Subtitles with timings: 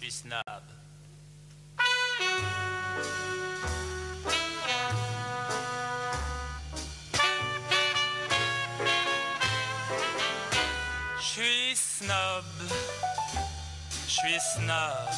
[0.00, 0.42] suis snob.
[11.18, 12.44] Je suis snob,
[14.06, 15.08] je suis snob.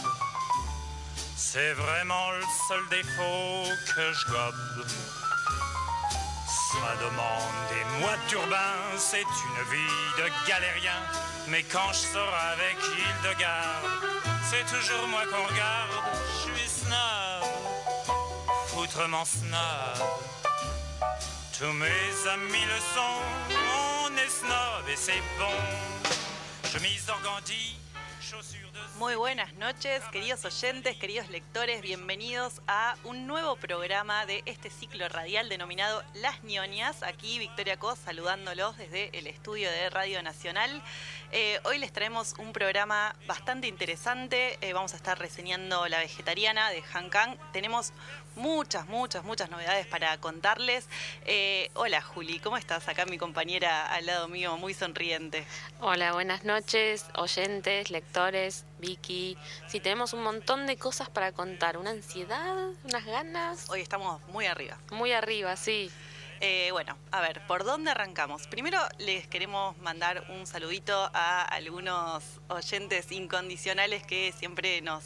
[1.37, 4.87] C'est vraiment le seul défaut que je gobe.
[6.73, 11.03] Ça demande des mois de c'est une vie de galérien.
[11.49, 14.12] Mais quand je sors avec Hildegarde,
[14.53, 15.91] c'est toujours moi qu'on regarde.
[16.35, 17.43] Je suis snob,
[18.67, 19.99] foutrement snob.
[21.59, 23.19] Tous mes amis le sont,
[24.05, 25.57] on est snob et c'est bon.
[26.71, 27.92] Chemise de...
[29.03, 35.09] Muy buenas noches, queridos oyentes, queridos lectores, bienvenidos a un nuevo programa de este ciclo
[35.09, 37.03] radial denominado Las ñoñas.
[37.03, 40.81] Aquí Victoria Cos saludándolos desde el estudio de Radio Nacional.
[41.33, 44.57] Eh, hoy les traemos un programa bastante interesante.
[44.61, 47.37] Eh, vamos a estar reseñando La Vegetariana de Han Kang.
[47.53, 47.93] Tenemos
[48.37, 50.89] muchas, muchas, muchas novedades para contarles.
[51.25, 52.89] Eh, hola Juli, ¿cómo estás?
[52.89, 55.45] Acá mi compañera al lado mío, muy sonriente.
[55.81, 59.37] Hola, buenas noches, oyentes, lectores, Vicky.
[59.67, 61.77] Sí, tenemos un montón de cosas para contar.
[61.77, 63.71] Una ansiedad, unas ganas.
[63.71, 64.79] Hoy estamos muy arriba.
[64.91, 65.91] Muy arriba, sí.
[66.45, 68.49] Eh, bueno, a ver, ¿por dónde arrancamos?
[68.49, 75.05] Primero les queremos mandar un saludito a algunos oyentes incondicionales que siempre nos,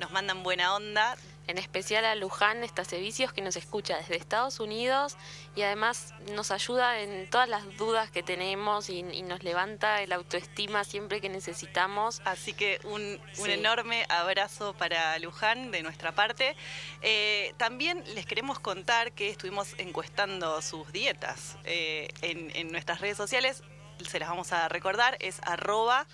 [0.00, 1.16] nos mandan buena onda.
[1.46, 5.16] En especial a Luján Servicios que nos escucha desde Estados Unidos
[5.54, 10.12] y además nos ayuda en todas las dudas que tenemos y, y nos levanta el
[10.12, 12.20] autoestima siempre que necesitamos.
[12.24, 16.56] Así que un, enorme abrazo para Luján de nuestra parte.
[17.02, 23.16] Eh, también les queremos contar que estuvimos encuestando sus dietas eh, en, en nuestras redes
[23.16, 23.62] sociales.
[24.06, 26.06] Se las vamos a recordar, es arroba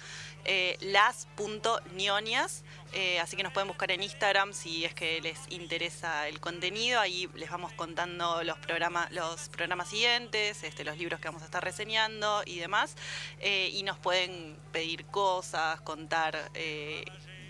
[0.45, 2.65] eh, las.ñoñas.
[2.95, 7.01] Eh, así que nos pueden buscar en Instagram si es que les interesa el contenido.
[7.01, 11.45] Ahí les vamos contando los programas, los programas siguientes, este, los libros que vamos a
[11.45, 12.97] estar reseñando y demás.
[13.41, 17.05] Eh, y nos pueden pedir cosas, contar eh,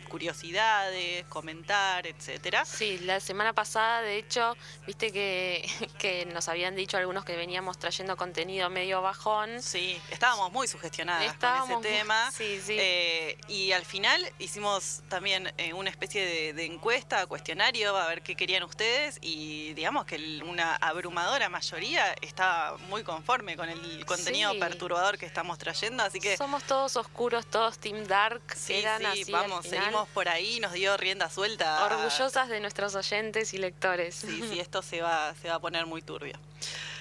[0.08, 2.64] curiosidades, comentar, etcétera.
[2.64, 7.78] Sí, la semana pasada, de hecho, viste que, que nos habían dicho algunos que veníamos
[7.78, 9.62] trayendo contenido medio bajón.
[9.62, 12.30] Sí, estábamos muy sugestionadas Estábamos con muy- ese tema.
[12.36, 12.76] sí, sí.
[12.78, 18.22] Eh, y al final hicimos también eh, una especie de, de encuesta, cuestionario, a ver
[18.22, 19.18] qué querían ustedes.
[19.20, 24.58] Y digamos que una abrumadora mayoría está muy conforme con el contenido Sí.
[24.58, 26.02] perturbador que estamos trayendo.
[26.02, 28.40] Así que Somos todos oscuros, todos Team Dark.
[28.54, 29.84] sí, eran sí, así vamos, final.
[30.06, 31.84] Por ahí, nos dio rienda suelta.
[31.84, 34.14] Orgullosas de nuestros oyentes y lectores.
[34.14, 36.38] Sí, sí, esto se va, se va a poner muy turbio.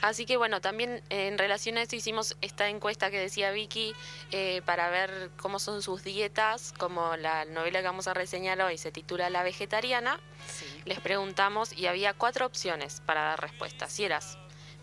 [0.01, 3.95] Así que bueno, también en relación a eso hicimos esta encuesta que decía Vicky
[4.31, 8.77] eh, para ver cómo son sus dietas, como la novela que vamos a reseñar hoy
[8.77, 10.19] se titula La Vegetariana.
[10.47, 10.65] Sí.
[10.85, 13.89] Les preguntamos y había cuatro opciones para dar respuesta.
[13.89, 14.37] Si eras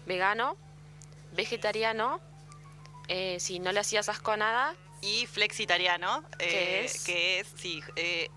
[0.06, 0.56] vegano,
[1.32, 2.20] vegetariano,
[3.08, 7.04] eh, si no le hacías asco a nada, y flexitariano, ¿Qué eh, es?
[7.04, 8.30] que es, sí, eh,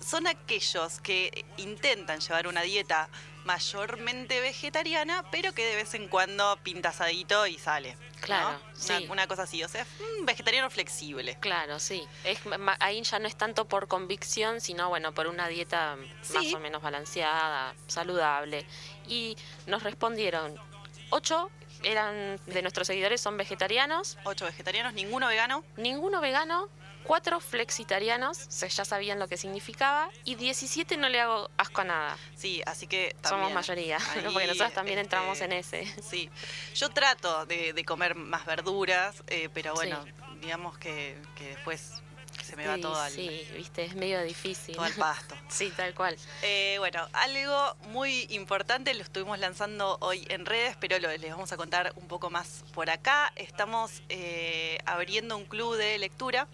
[0.00, 3.08] son aquellos que intentan llevar una dieta
[3.44, 7.96] mayormente vegetariana, pero que de vez en cuando pinta asadito y sale.
[8.20, 9.06] Claro, Una, sí.
[9.10, 9.86] una cosa así, o sea,
[10.18, 11.36] un vegetariano flexible.
[11.40, 12.06] claro, sí.
[12.24, 15.96] Es, ma- ahí ya no es tanto por convicción, sino bueno, por una dieta
[16.34, 18.66] más o menos balanceada, saludable.
[19.08, 19.36] Y
[19.66, 20.54] nos respondieron,
[21.10, 21.50] ocho
[21.82, 25.64] eran de nuestros seguidores son vegetarianos, Ocho vegetarianos, ninguno vegano.
[25.76, 26.68] ninguno vegano,
[27.04, 31.80] cuatro flexitarianos, o sea, ya sabían lo que significaba, y 17 no le hago asco
[31.80, 32.18] a nada.
[32.36, 35.86] Sí, así que Somos también mayoría, ahí, porque nosotros también este, entramos en ese.
[36.02, 36.28] Sí,
[36.74, 40.12] yo trato de, de comer más verduras, eh, pero bueno, Sí.
[40.40, 42.02] digamos que, que después
[42.44, 44.74] se me va Sí, todo al, sí, viste, es medio difícil.
[44.74, 45.34] todo al pasto.
[45.48, 46.16] Sí, tal cual.
[46.42, 51.52] Eh, bueno, algo muy importante lo estuvimos lanzando hoy en redes, pero lo, les vamos
[51.52, 53.32] a contar un poco más por acá.
[53.36, 56.46] Estamos eh, abriendo un club de lectura.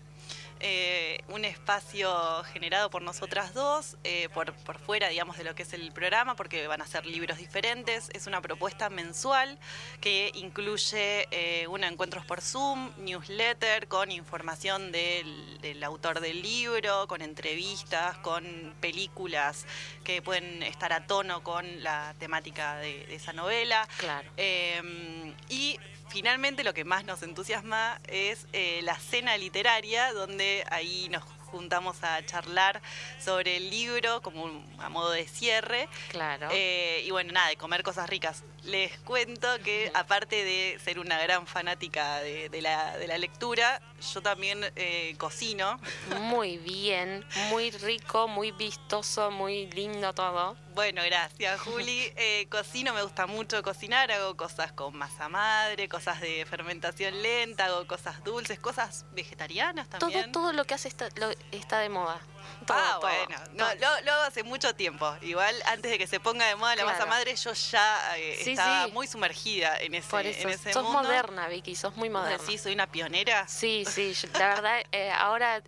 [0.67, 5.63] Eh, un espacio generado por nosotras dos, eh, por, por fuera, digamos, de lo que
[5.63, 8.09] es el programa, porque van a ser libros diferentes.
[8.15, 9.59] Es una propuesta mensual
[10.01, 17.07] que incluye eh, un encuentros por Zoom, newsletter con información del, del autor del libro,
[17.09, 19.67] con entrevistas, con películas
[20.03, 23.87] que pueden estar a tono con la temática de, de esa novela.
[23.99, 24.31] Claro.
[24.39, 25.79] Eh, y
[26.15, 32.05] finalmente lo que más nos entusiasma es eh, la cena literaria, donde ahí nos juntamos
[32.05, 32.81] a charlar
[33.19, 35.89] sobre el libro como a modo de cierre.
[36.11, 36.51] Claro.
[36.53, 38.45] Eh, y bueno, nada, de comer cosas ricas.
[38.63, 43.83] Les cuento que aparte de ser una gran fanática de, la, lectura,
[44.15, 45.81] yo también eh, cocino.
[46.21, 50.57] Muy bien, muy rico, muy vistoso, muy lindo todo.
[50.75, 52.13] Bueno, gracias, Juli.
[52.17, 57.67] Eh, cocino, me gusta mucho cocinar, hago cosas con masa madre, cosas de fermentación lenta,
[57.67, 60.33] hago cosas dulces, cosas vegetarianas también.
[60.33, 61.09] Todo, todo lo que hace está,
[61.51, 62.21] está de moda.
[62.69, 63.75] Ah, bueno, no,
[64.05, 65.15] lo, hago hace mucho tiempo.
[65.23, 68.89] Igual antes de que se ponga de moda la masa madre, yo ya eh, estaba
[68.89, 72.45] muy sumergida en ese, Por eso, en sos moderna, Vicky, sos muy moderna.
[72.45, 73.47] Sí, soy una pionera.
[73.49, 75.63] Sí, sí, la verdad, eh, ahora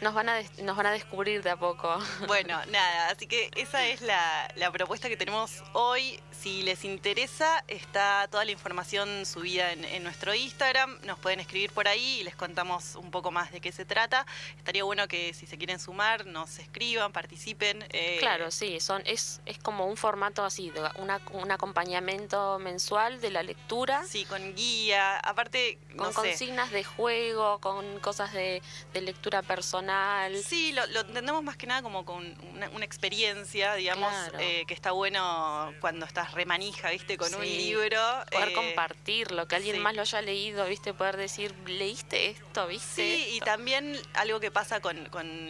[0.00, 1.98] nos, van a nos van a descubrir de a poco.
[2.26, 6.20] Bueno, nada, así que esa es la, la, propuesta que tenemos hoy.
[6.40, 10.98] Si les interesa, está toda la información subida en, nuestro Instagram.
[11.04, 14.24] Nos pueden escribir por ahí y les contamos un poco más de qué se trata.
[14.56, 17.84] Estaría bueno que si se quieren sumar, nos escriban, participen.
[17.90, 23.30] Eh, claro, sí, son, es, es como un formato así, una, un acompañamiento mensual de
[23.30, 24.02] la lectura.
[24.06, 25.78] Sí, con guía, aparte...
[25.94, 28.62] Con consignas de juego, con cosas de,
[28.94, 30.34] lectura personal.
[30.42, 35.74] Sí, lo, entendemos más que nada como con una, experiencia, digamos, eh, que está bueno
[35.80, 37.16] cuando estás remanija, ¿viste?
[37.16, 38.00] Con un libro.
[38.30, 40.94] Poder eh, compartirlo, que alguien más lo haya leído, ¿viste?
[40.94, 42.66] Poder decir, ¿leíste esto?
[42.66, 43.02] ¿Viste?
[43.02, 44.98] Sí, y también algo que pasa con,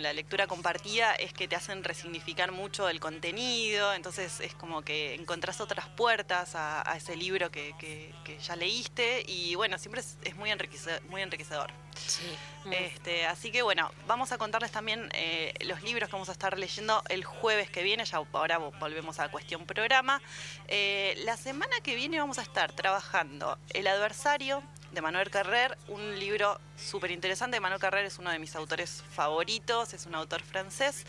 [0.02, 5.14] la lectura compartida es que te hacen resignificar mucho el contenido, entonces es como que
[5.14, 11.02] encontrás otras puertas a, ese libro que, ya leíste y bueno, siempre es, muy, enriquecedor,
[11.04, 11.70] muy enriquecedor.
[11.96, 12.36] Sí.
[12.70, 16.58] Este, así que bueno, vamos a contarles también eh, los libros que vamos a estar
[16.58, 20.20] leyendo el jueves que viene, ya ahora volvemos a cuestión programa.
[20.68, 26.18] Eh, la semana que viene vamos a estar trabajando El adversario de Manuel Carrer, un
[26.18, 27.60] libro súper interesante.
[27.60, 31.06] Manuel Carrer es uno de mis autores favoritos, es un autor francés.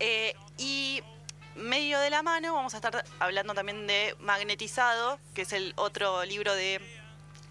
[0.00, 1.02] Eh, y
[1.54, 6.24] medio de la mano vamos a estar hablando también de Magnetizado, que es el otro
[6.24, 6.80] libro de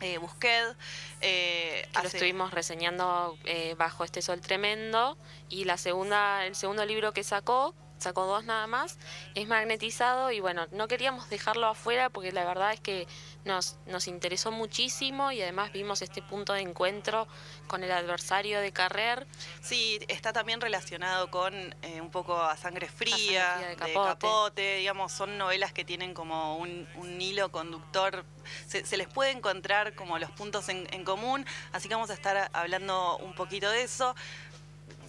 [0.01, 0.75] eh, Busquet.
[1.21, 5.17] Eh, lo estuvimos reseñando eh, bajo este sol tremendo.
[5.49, 8.97] Y la segunda, el segundo libro que sacó, sacó dos nada más,
[9.35, 13.07] es magnetizado y bueno, no queríamos dejarlo afuera porque la verdad es que
[13.45, 17.27] nos, nos interesó muchísimo y además vimos este punto de encuentro
[17.67, 19.25] con el adversario de Carrer.
[19.61, 24.77] Sí, está también relacionado con eh, un poco a Sangre Fría, de, capote.
[24.77, 26.87] digamos, son novelas que tienen como un,
[27.19, 28.25] hilo conductor,
[28.67, 32.49] se, les puede encontrar como los puntos en, en común, así que vamos a estar
[32.53, 34.15] hablando un poquito de eso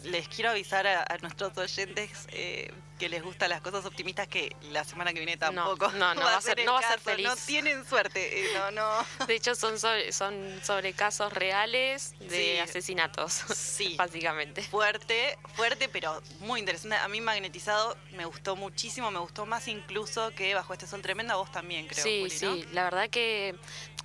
[0.05, 4.85] les quiero avisar a, nuestros oyentes eh, que les gustan las cosas optimistas que la
[4.85, 5.91] semana que viene tampoco.
[5.93, 7.27] No, no, va, a ser, no va a ser feliz.
[7.27, 8.45] No tienen suerte.
[8.45, 9.27] Eh, no, no.
[9.27, 13.45] De hecho, son sobre, son sobre casos reales de asesinatos.
[13.59, 13.95] Sí.
[13.97, 14.63] Básicamente.
[14.63, 16.97] Fuerte, fuerte, pero muy interesante.
[16.97, 21.37] A mí Magnetizado me gustó muchísimo, me gustó más incluso que Bajo este son tremenda,
[21.37, 22.03] vos también creo.
[22.03, 22.67] Sí, sí.
[22.73, 23.55] La verdad que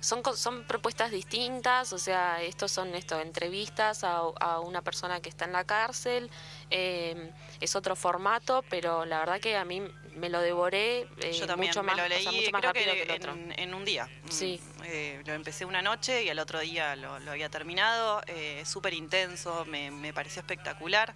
[0.04, 5.30] son, son propuestas distintas, o sea, estos son esto, entrevistas a, a una persona que
[5.30, 6.30] está en la cárcel,
[6.70, 9.82] eh, es otro formato, pero la verdad que a mí
[10.16, 13.20] me lo devoré eh, Yo también mucho más, lo leí, creo que,
[13.56, 14.08] En, un día.
[14.28, 14.60] Sí.
[14.78, 18.22] Mm, eh, lo empecé una noche y al otro día lo, había terminado.
[18.26, 21.14] Eh, Súper intenso, me, me, pareció espectacular.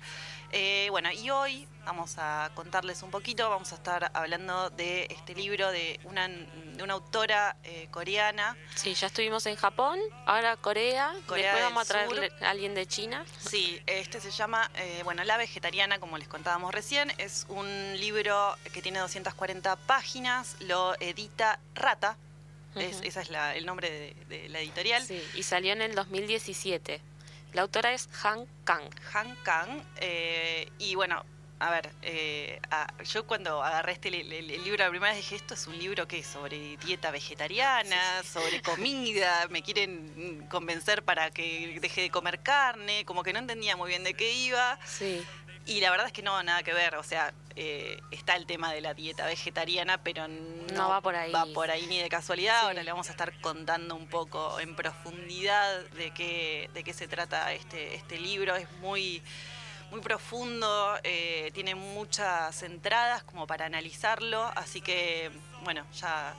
[0.51, 5.35] Eh, bueno, y hoy vamos a contarles un poquito, vamos a estar hablando de este
[5.35, 7.57] libro de una, de una autora
[7.91, 8.57] coreana.
[8.75, 12.87] Sí, ya estuvimos en Japón, ahora Corea, Corea después vamos a traer a alguien de
[12.87, 13.25] China.
[13.39, 14.71] Sí, este se llama,
[15.05, 17.67] bueno, La Vegetariana, como les contábamos recién, es un
[17.99, 22.17] libro que tiene tiene 240 páginas, lo edita Rata,
[22.75, 25.03] ese es, es el nombre de, la editorial.
[25.05, 27.03] Sí, y salió en el 2017.
[27.53, 28.89] La autora es Han Kang.
[29.15, 31.25] Han Kang, eh, y bueno,
[31.61, 32.61] a ver, eh,
[33.05, 36.21] yo cuando agarré este el, libro la primera vez dije, esto es un libro que
[36.21, 43.05] es sobre dieta vegetariana, sobre comida, me quieren convencer para que deje de comer carne,
[43.05, 44.79] como que no entendía muy bien de qué iba.
[44.87, 45.25] Sí.
[45.69, 46.97] Y la verdad es que no, nada que ver.
[46.97, 51.31] O sea, eh, está el tema de la dieta vegetariana, pero no, va por ahí.
[51.31, 52.61] Va por ahí ni de casualidad.
[52.61, 57.07] Ahora le vamos a estar contando un poco en profundidad de qué, de qué se
[57.07, 58.57] trata este, este libro.
[58.57, 59.23] Es muy
[59.91, 65.31] muy profundo, eh, tiene muchas entradas como para analizarlo, así que
[65.65, 66.35] bueno, ya...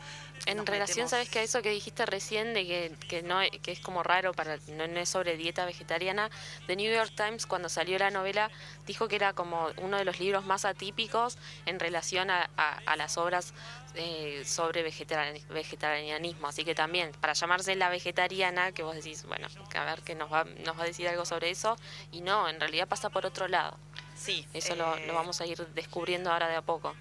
[0.46, 3.39] En nos relación, metemos- sabes que a eso que dijiste recién de que, que no
[3.62, 6.29] que es como raro para no, no es sobre dieta vegetariana,
[6.67, 8.50] The New York Times cuando salió la novela
[8.88, 12.96] dijo que era como uno de los libros más atípicos en relación a, a- a
[12.96, 13.53] las obras
[13.96, 19.48] eh, sobre vegetari- vegetarianismo, así que también para llamarse la vegetariana que vos decís, bueno,
[19.75, 21.75] a ver que nos va nos va a decir algo sobre eso
[22.12, 23.77] y no, en realidad pasa por otro lado.
[24.15, 24.46] Sí.
[24.53, 26.93] Eso lo, eh, lo vamos a ir descubriendo ahora de a poco.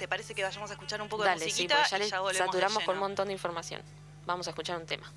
[0.00, 2.00] ¿Te parece que vayamos a escuchar un poco Dale, de sí, musiquita porque ya y
[2.00, 3.82] le ya saturamos con un montón de información.
[4.24, 5.12] Vamos a escuchar un tema.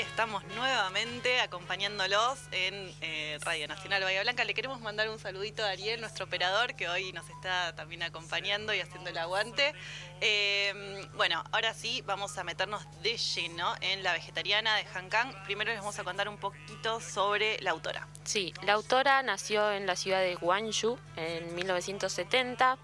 [0.00, 4.44] Estamos nuevamente acompañándolos en eh, Radio Nacional Bahía Blanca.
[4.44, 8.74] Le queremos mandar un saludito a Ariel, nuestro operador, que hoy nos está también acompañando
[8.74, 9.72] y haciendo el aguante.
[10.20, 15.32] Eh, bueno, ahora sí vamos a meternos de lleno en la vegetariana de Han Kang.
[15.44, 18.06] Primero les vamos a contar un poquito sobre la autora.
[18.24, 22.76] Sí, la autora nació en la ciudad de Guangzhou en 1970.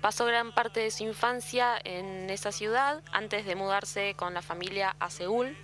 [0.00, 4.96] Pasó gran parte de su infancia en esa ciudad antes de mudarse con la familia
[4.98, 5.56] a Seúl.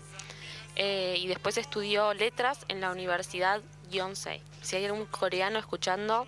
[0.77, 3.61] Eh, y después estudió letras en la Universidad
[3.91, 4.41] Yonsei.
[4.63, 6.27] Si hay algún coreano escuchando,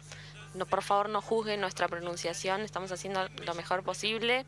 [0.68, 4.46] por favor no juzguen nuestra pronunciación, estamos haciendo lo mejor posible.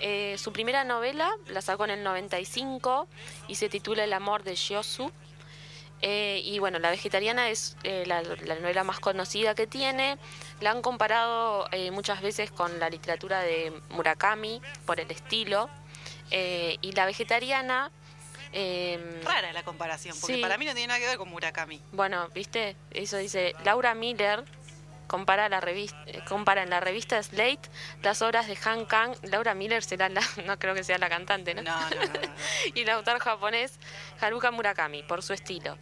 [0.00, 3.06] Eh, su primera novela la sacó en el 95
[3.48, 5.12] y se titula El amor de Shiosu.
[6.02, 10.16] Eh, y bueno, La vegetariana es eh, la, la novela más conocida que tiene.
[10.60, 15.68] La han comparado muchas veces con la literatura de Murakami por el estilo.
[16.30, 17.90] Y La vegetariana...
[18.52, 20.40] eh, Rara la comparación, porque Sí.
[20.42, 21.82] para mí no tiene nada que ver con Murakami.
[21.92, 24.44] bueno, viste, eso dice Laura Miller.
[25.06, 27.68] Compara, la revista, compara en la revista Slate
[28.00, 29.16] las obras de Han Kang.
[29.24, 31.62] Laura Miller será la, no creo que sea la cantante, ¿no?
[31.62, 31.96] No, no, no.
[31.96, 32.34] no, no.
[32.76, 33.80] y el autor japonés
[34.20, 35.76] Haruka Murakami, por su estilo.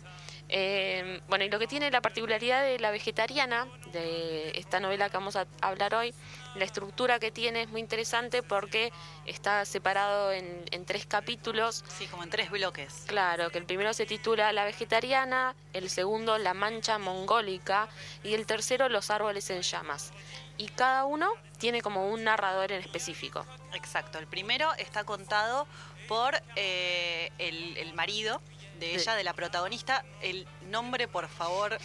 [0.51, 5.17] Eh, bueno, y lo que tiene la particularidad de la vegetariana, de esta novela que
[5.17, 6.15] vamos a hablar hoy,
[6.55, 8.91] la estructura que tiene es muy interesante porque
[9.27, 11.85] está separado en, en tres capítulos.
[11.89, 13.05] Sí, como en tres bloques.
[13.07, 17.89] Claro, que el primero se titula La vegetariana, el segundo La mancha mongólica
[18.25, 20.13] y el tercero Los árboles en llamas.
[20.57, 23.45] Y cada uno tiene como un narrador en específico.
[23.75, 24.19] Exacto.
[24.19, 25.69] El primero está contado
[26.09, 28.41] por eh, el, el marido
[28.79, 30.05] de ella, de la protagonista.
[30.21, 31.79] El nombre, por favor.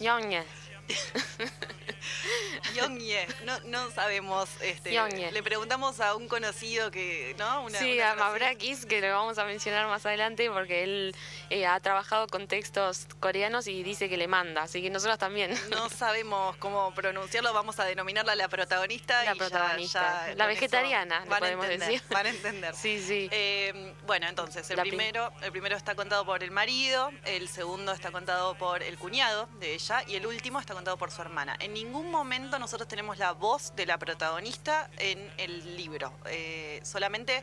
[0.00, 0.44] Ñoñe.
[2.74, 4.48] Yongye, no, no sabemos.
[4.60, 5.30] Este, Yongye.
[5.32, 7.64] Le preguntamos a un conocido que, ¿no?
[7.64, 8.16] Una, sí, una a.
[8.16, 11.14] Mabrakis, que lo vamos a mencionar más adelante porque él
[11.50, 15.52] eh, ha trabajado con textos coreanos y dice que le manda, así que nosotros también.
[15.70, 19.24] No sabemos cómo pronunciarlo, vamos a denominarla la protagonista.
[19.24, 22.02] La y ya- ya, con la vegetariana, van a podemos entender, decir.
[22.10, 22.74] Van a entender.
[22.74, 23.28] Sí, sí.
[23.30, 27.92] Eh, bueno, entonces, el La primero, el primero está contado por el marido, el segundo
[27.92, 31.56] está contado por el cuñado de ella y el último está contado por su hermana.
[31.60, 36.12] En ningún momento nosotros tenemos la voz de la protagonista en el libro.
[36.26, 37.42] Eh, solamente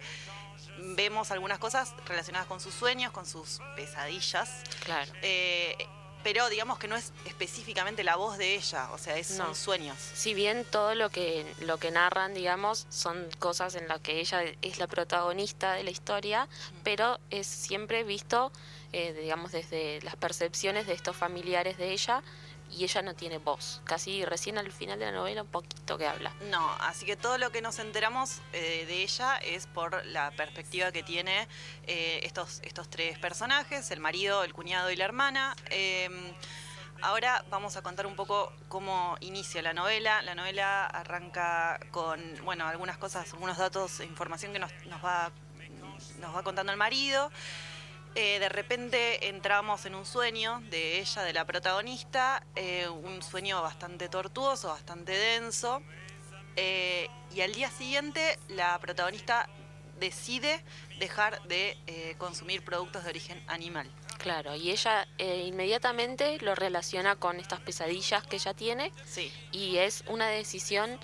[0.96, 4.64] vemos algunas cosas relacionadas con sus sueños, con sus pesadillas.
[4.86, 5.12] claro.
[5.22, 5.76] Eh,
[6.24, 9.98] pero digamos que no es específicamente la voz de ella, o sea, es, son sueños.
[9.98, 14.42] Si bien todo lo que, lo que narran, digamos, son cosas en las que ella
[14.62, 16.48] es la protagonista de la historia,
[16.84, 18.52] pero es siempre visto,
[18.92, 22.22] eh, digamos, desde las percepciones de estos familiares de ella,
[22.72, 23.82] y ella no tiene voz.
[23.84, 26.34] Casi recién al final de la novela un poquito que habla.
[26.50, 30.92] No, así que todo lo que nos enteramos eh, de ella es por la perspectiva
[30.92, 31.48] que tiene
[31.88, 35.56] eh, estos, estos tres personajes, el marido, el cuñado y la hermana.
[35.70, 36.10] Eh,
[37.02, 40.22] ahora vamos a contar un poco cómo inicia la novela.
[40.22, 45.32] La novela arranca con, bueno, algunas cosas, algunos datos e información que nos, nos va,
[46.20, 47.32] nos va contando el marido.
[48.16, 53.62] Eh, de repente entramos en un sueño de ella, de la protagonista, eh, un sueño
[53.62, 55.82] bastante tortuoso, bastante denso.
[56.56, 59.48] Eh, y al día siguiente la protagonista
[60.00, 60.64] decide
[61.00, 63.90] dejar de consumir productos de origen animal.
[64.20, 69.78] Claro, y ella eh, inmediatamente lo relaciona con estas pesadillas que ella tiene, Sí, y
[69.78, 71.00] es una decisión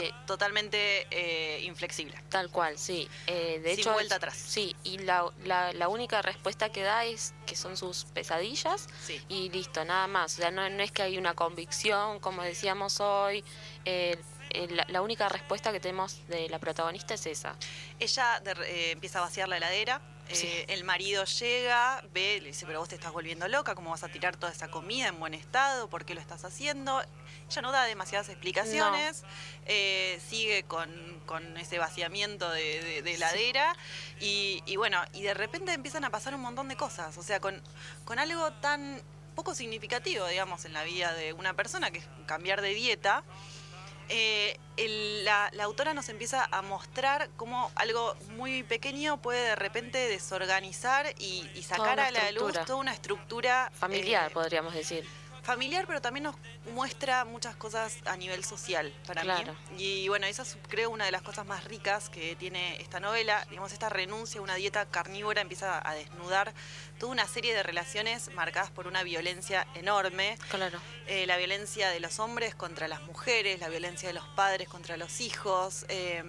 [0.00, 0.08] que...
[0.10, 2.14] to- totalmente eh, inflexible.
[2.28, 3.08] Tal cual, sí.
[3.26, 4.36] Eh, de Sin hecho, vuelta es- atrás.
[4.36, 9.20] Sí, y la, la, la única respuesta que da es que son sus pesadillas Sí.
[9.28, 10.34] y listo, nada más.
[10.34, 13.44] O sea, no, no es que hay una convicción, como decíamos hoy.
[13.84, 14.16] eh,
[14.70, 17.54] la, la única respuesta que tenemos de la protagonista es esa.
[18.00, 20.00] Ella de- eh, empieza a vaciar la heladera.
[20.28, 20.64] eh.
[20.68, 24.08] El marido llega, ve, le dice, pero vos te estás volviendo loca, ¿cómo vas a
[24.08, 25.88] tirar toda esa comida en buen estado?
[25.88, 27.00] ¿Por qué lo estás haciendo?
[27.50, 29.24] Ella no da demasiadas explicaciones,
[29.66, 30.88] eh, sigue con,
[31.26, 33.74] con ese vaciamiento de, de- de heladera
[34.20, 37.40] y, y bueno, y de repente empiezan a pasar un montón de cosas, o sea,
[37.40, 37.60] con,
[38.04, 39.02] con algo tan
[39.34, 43.24] poco significativo, digamos, en la vida de una persona, que es cambiar de dieta.
[44.08, 49.56] eh, el- la, la autora nos empieza a mostrar cómo algo muy pequeño puede de
[49.56, 55.04] repente desorganizar y, y sacar a la luz toda una estructura Familiar, eh, podríamos decir.
[55.50, 56.36] Familiar, pero también nos
[56.74, 59.52] muestra muchas cosas a nivel social para Claro.
[59.72, 59.82] mí.
[59.82, 63.44] Y bueno, esa es creo una de las cosas más ricas que tiene esta novela.
[63.50, 66.54] Digamos, esta renuncia a una dieta carnívora empieza a desnudar
[67.00, 70.38] toda una serie de relaciones marcadas por una violencia enorme.
[70.50, 70.78] Claro.
[71.08, 74.96] Eh, la violencia de los hombres contra las mujeres, la violencia de los padres contra
[74.96, 75.84] los hijos.
[75.88, 76.22] eh,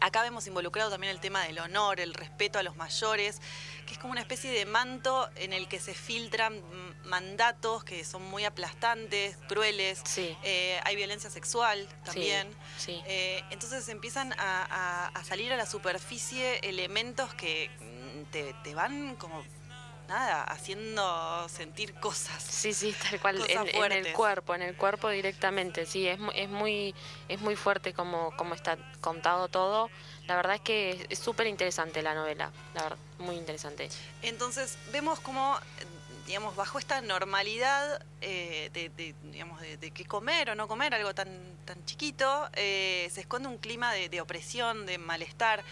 [0.00, 3.40] acá vemos involucrado también el tema del honor, el respeto a los mayores,
[3.86, 6.62] que es como una especie de manto en el que se filtran
[7.04, 10.00] mandatos que son muy aplastantes, crueles.
[10.04, 10.36] Sí.
[10.42, 12.48] Eh, hay violencia sexual también.
[12.76, 13.00] Sí.
[13.06, 17.70] Eh, entonces empiezan a, a- a salir a la superficie elementos que
[18.30, 19.42] te, te van como,
[20.08, 22.42] nada, haciendo sentir cosas.
[22.42, 26.48] Sí, sí, tal cual, en, en el cuerpo, en el cuerpo directamente, sí, es, es
[26.48, 26.94] muy
[27.28, 29.90] es muy fuerte como, como está contado todo.
[30.26, 33.88] La verdad es que es- súper interesante la novela, la verdad, muy interesante.
[34.22, 35.58] Entonces vemos como,
[36.26, 40.94] digamos, bajo esta normalidad eh, de, de, digamos, de, de qué comer o no comer,
[40.94, 41.28] algo tan,
[41.66, 45.62] tan chiquito, eh, se esconde un clima de, de opresión, de malestar.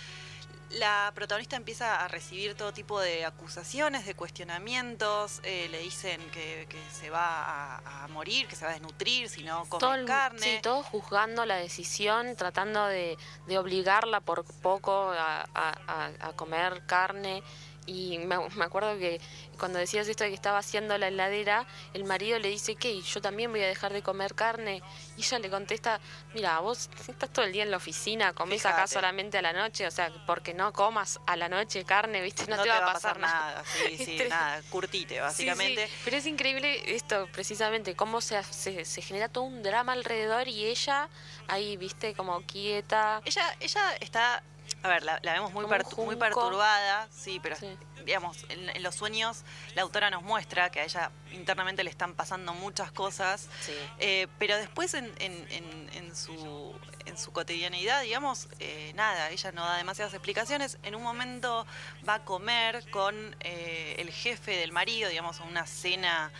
[0.71, 6.67] La protagonista empieza a recibir todo tipo de acusaciones, de cuestionamientos, eh, le dicen que,
[6.69, 9.95] que se va a, a morir, que se va a desnutrir si no come Todo
[9.95, 10.41] el- carne.
[10.41, 16.33] Sí, todos juzgando la decisión, tratando de, de obligarla por poco a, a- a- a
[16.33, 17.43] comer carne.
[17.87, 19.20] Y me, me acuerdo que
[19.59, 23.20] cuando decías esto de que estaba haciendo la heladera, el marido le dice que yo
[23.20, 24.83] también voy a dejar de comer carne.
[25.16, 26.01] Y ella le contesta,
[26.35, 29.87] mira, vos estás todo el día en la oficina, comés acá solamente a la noche,
[29.87, 32.46] o sea, porque no comas a la noche carne, ¿viste?
[32.49, 33.64] No, te, va a pasar nada.
[33.64, 35.87] Sí, sí, Este- nada, curtite, Sí, básicamente.
[35.87, 40.49] sí, Pero es increíble esto, precisamente, cómo se, se, se genera todo un drama alrededor
[40.49, 41.09] y ella
[41.49, 43.22] ahí, viste, como quieta.
[43.25, 44.42] Ella, ella está,
[44.83, 47.77] a ver, la, la vemos muy, pertu- muy perturbada, sí, pero Sí.
[48.05, 52.15] digamos, en, en los sueños la autora nos muestra que a ella internamente le están
[52.15, 53.73] pasando muchas cosas, Sí.
[53.99, 59.51] eh, pero después en, en- en- en su, en su cotidianeidad, digamos, eh, nada, ella
[59.53, 60.79] no da demasiadas explicaciones.
[60.85, 61.67] En un momento
[62.09, 66.31] va a comer con eh, el jefe del marido, digamos, una cena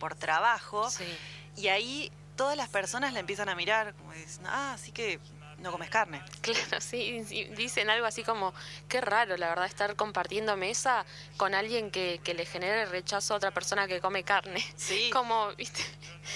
[0.00, 0.90] por trabajo.
[0.90, 1.04] Sí.
[1.56, 5.18] Y ahí todas las personas la empiezan a mirar, como diciendo, ah, así que
[5.66, 6.22] no comes carne.
[6.40, 7.20] Claro, sí,
[7.56, 8.54] dicen algo así como,
[8.88, 11.04] qué raro, la verdad, estar compartiendo mesa
[11.36, 14.64] con alguien que, que le genere rechazo a otra persona que come carne.
[14.76, 15.10] Sí.
[15.12, 15.82] Como, viste,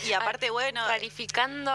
[0.05, 1.71] Y aparte, bueno, clarificando,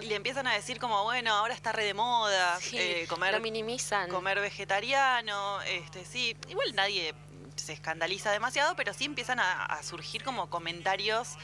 [0.00, 3.34] y le empiezan a decir como, bueno, ahora está re de moda sí, eh, comer,
[3.34, 4.08] lo minimizan.
[4.08, 7.14] comer vegetariano, este, sí, igual nadie
[7.56, 11.36] se escandaliza demasiado, pero sí empiezan a, a surgir como comentarios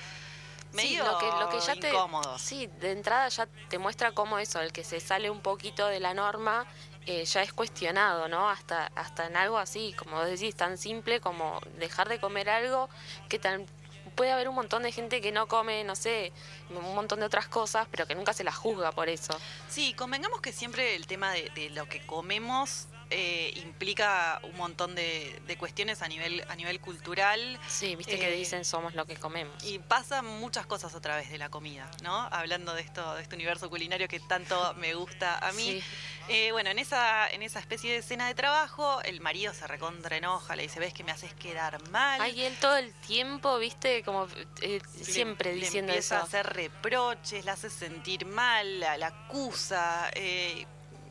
[0.73, 1.93] medio sí, lo que, lo que ya te.
[2.39, 6.01] Sí, de entrada ya te muestra cómo eso, el que se sale un poquito de
[6.01, 6.67] la norma,
[7.07, 8.49] eh, ya es cuestionado, ¿no?
[8.49, 12.89] Hasta, hasta en algo así, como decís, tan simple como dejar de comer algo
[13.29, 13.67] que tan
[14.15, 16.33] puede haber un montón de gente que no come, no sé,
[16.71, 19.39] un montón de otras cosas, pero que nunca se la juzga por eso.
[19.69, 24.95] Sí, convengamos que siempre el tema de, de lo que comemos eh, implica un montón
[24.95, 27.59] de, de cuestiones a nivel, a nivel cultural.
[27.69, 29.55] Sí, viste que Eh, dicen somos lo que comemos.
[29.65, 32.15] Y pasan muchas cosas a través de la comida, ¿no?
[32.33, 35.81] Hablando de esto, de este universo culinario que tanto me gusta a mí.
[35.81, 35.85] Sí.
[36.29, 40.17] Eh, bueno, en esa, en esa especie de escena de trabajo, el marido se recontra
[40.17, 42.21] enoja, le dice, ves que me haces quedar mal.
[42.21, 44.27] Ay, él todo el tiempo, viste, como
[44.61, 46.25] eh, Le- siempre le diciendo empieza eso.
[46.25, 50.11] a hacer reproches, la hace sentir mal, la, la acusa.
[50.15, 50.67] eh,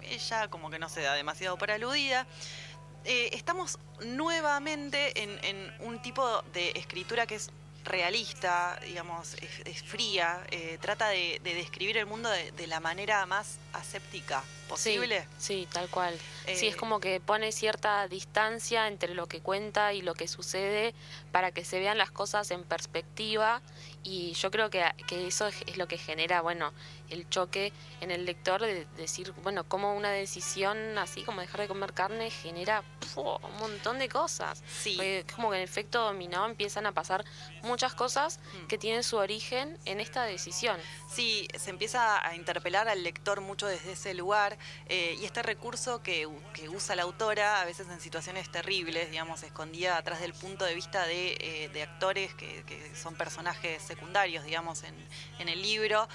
[0.10, 2.26] ella como que no se da demasiado por aludida.
[3.04, 7.52] Eh, estamos nuevamente en, en un tipo de escritura que es
[7.84, 12.80] realista, digamos, es, es fría, eh, trata de, de describir el mundo de, de la
[12.80, 15.28] manera más aséptica posible.
[15.38, 16.18] Sí, sí, tal cual.
[16.48, 20.28] sí, es Eh, como que pone cierta distancia entre lo que cuenta y lo que
[20.28, 20.96] sucede
[21.32, 23.62] para que se vean las cosas en perspectiva
[24.02, 26.74] y yo creo que, que eso es, es lo que genera, bueno,
[27.10, 31.68] el choque en el lector de decir, bueno, como una decisión así como dejar de
[31.68, 32.84] comer carne genera
[33.16, 34.64] un montón de cosas.
[34.82, 34.96] Sí.
[34.96, 37.24] Porque como que en efecto dominó empiezan a pasar
[37.64, 38.68] muchas cosas Mm.
[38.68, 40.80] que tienen su origen en esta decisión.
[41.12, 46.02] Sí, se empieza a interpelar al lector mucho desde ese lugar eh, y este recurso
[46.04, 50.66] que, que usa la autora a veces en situaciones terribles, digamos, escondida atrás del punto
[50.66, 54.96] de vista de, eh, de actores que, que son personajes secundarios, digamos, en,
[55.40, 56.08] en el libro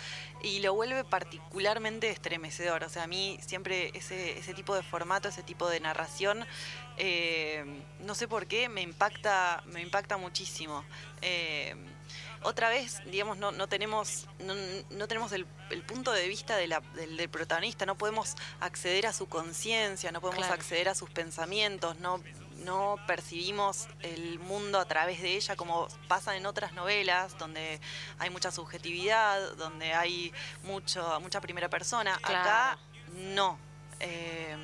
[0.42, 2.84] y lo vuelve particularmente estremecedor.
[2.84, 6.46] O sea, a mí siempre ese, ese tipo de formato, ese tipo de narración,
[6.96, 7.66] eh,
[8.00, 10.82] no sé por qué, me impacta, me impacta muchísimo.
[11.20, 11.74] Eh,
[12.42, 14.54] otra vez, digamos, no, no tenemos, no,
[14.88, 19.06] no tenemos el, el punto de vista de la- del, del protagonista, no podemos acceder
[19.06, 20.54] a su conciencia, no podemos Claro.
[20.54, 22.22] acceder a sus pensamientos, no,
[22.64, 27.80] no percibimos el mundo a través de ella como pasa en otras novelas, donde
[28.18, 30.32] hay mucha subjetividad, donde hay
[30.64, 32.16] mucho, mucha primera persona.
[32.16, 32.78] Acá
[33.14, 33.58] no.
[34.00, 34.56] Eh,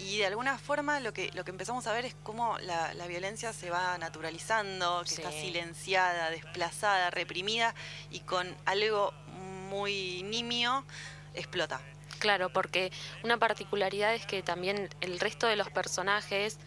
[0.00, 3.06] y de alguna forma lo que, lo que empezamos a ver es cómo la, la
[3.06, 7.74] violencia se va naturalizando, que está silenciada, desplazada, reprimida
[8.10, 9.12] y con algo
[9.68, 10.84] muy nimio
[11.34, 11.80] explota.
[12.18, 12.90] Claro, porque
[13.22, 16.58] una particularidad es que también el resto de los personajes,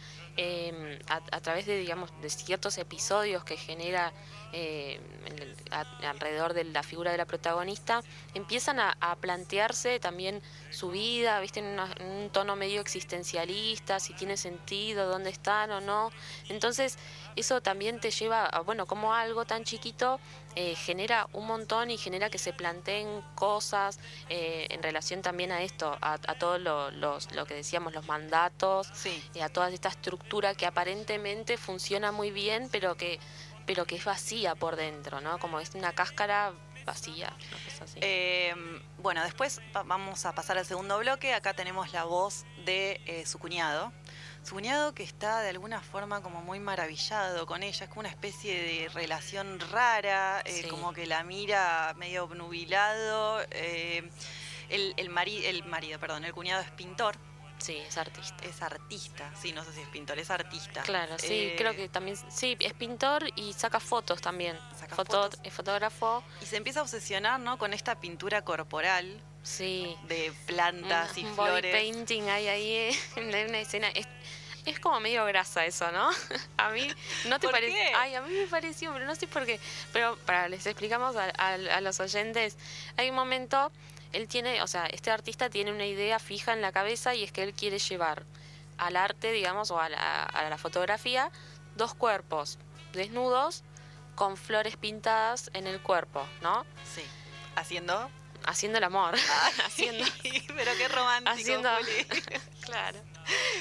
[0.42, 4.12] eh, a, a través de, digamos, de ciertos episodios que genera
[4.54, 8.02] eh, en el- a- alrededor de la figura de la protagonista,
[8.34, 14.00] empiezan a, a plantearse también su vida, viste, en, una- en un tono medio existencialista,
[14.00, 16.12] si tiene sentido, dónde están o no.
[16.50, 16.98] Entonces,
[17.36, 20.20] eso también te lleva a, bueno, como algo tan chiquito
[20.56, 25.62] eh, genera un montón y genera que se planteen cosas eh, en relación también a
[25.62, 29.24] esto, a, a todo lo, los- lo que decíamos, los mandatos, Sí.
[29.34, 33.18] y a toda esta estructura que aparentemente funciona muy bien, pero que,
[33.72, 35.40] pero que es vacía por dentro, ¿no?
[35.40, 36.52] Como es una cáscara
[36.86, 37.32] vacía,
[37.82, 38.00] así.
[38.02, 38.54] Eh,
[38.98, 41.34] bueno, después va- vamos a pasar al segundo bloque.
[41.34, 43.94] Acá tenemos la voz de eh, su cuñado.
[44.44, 48.10] Su cuñado que está de alguna forma como muy maravillado con ella, es como una
[48.10, 50.68] especie de relación rara, eh, Sí.
[50.68, 53.40] como que la mira medio obnubilado.
[54.70, 57.16] el, el, mari- el marido, perdón, el cuñado es pintor,
[57.62, 58.46] sí, es artista.
[58.46, 60.82] es artista, sí, no sé si es pintor, es artista.
[60.84, 64.58] Claro, sí, Eh, creo que también, sí, es pintor y saca fotos también.
[64.78, 65.40] Saca Foto- fotos.
[65.44, 67.58] Es fotógrafo, Y se empieza a obsesionar, ¿no?
[67.58, 69.96] Con esta pintura corporal sí.
[70.08, 71.76] de plantas y un body flores.
[71.76, 73.88] painting hay ahí eh, en una escena.
[73.90, 74.08] Es,
[74.66, 76.10] es como medio grasa eso, ¿no?
[76.58, 76.88] A mí
[77.26, 77.94] no te ¿Por parece.
[77.96, 79.60] Ay, a mí me pareció, pero no sé por qué.
[79.92, 82.58] Pero para les explicamos a, a- a los oyentes,
[82.98, 83.72] hay un momento,
[84.14, 87.32] él tiene, o sea, este artista tiene una idea fija en la cabeza y es
[87.32, 88.24] que él quiere llevar
[88.78, 91.32] al arte, digamos, o a la, a la fotografía,
[91.76, 92.58] dos cuerpos
[92.94, 93.64] desnudos
[94.16, 96.66] con flores pintadas en el cuerpo, ¿no?
[96.94, 97.02] Sí.
[97.56, 98.10] Haciendo.
[98.46, 99.16] Haciendo el amor.
[99.66, 100.06] haciendo.
[100.22, 101.38] Pero qué romántico.
[101.38, 101.70] Haciendo-.
[102.62, 103.00] Claro.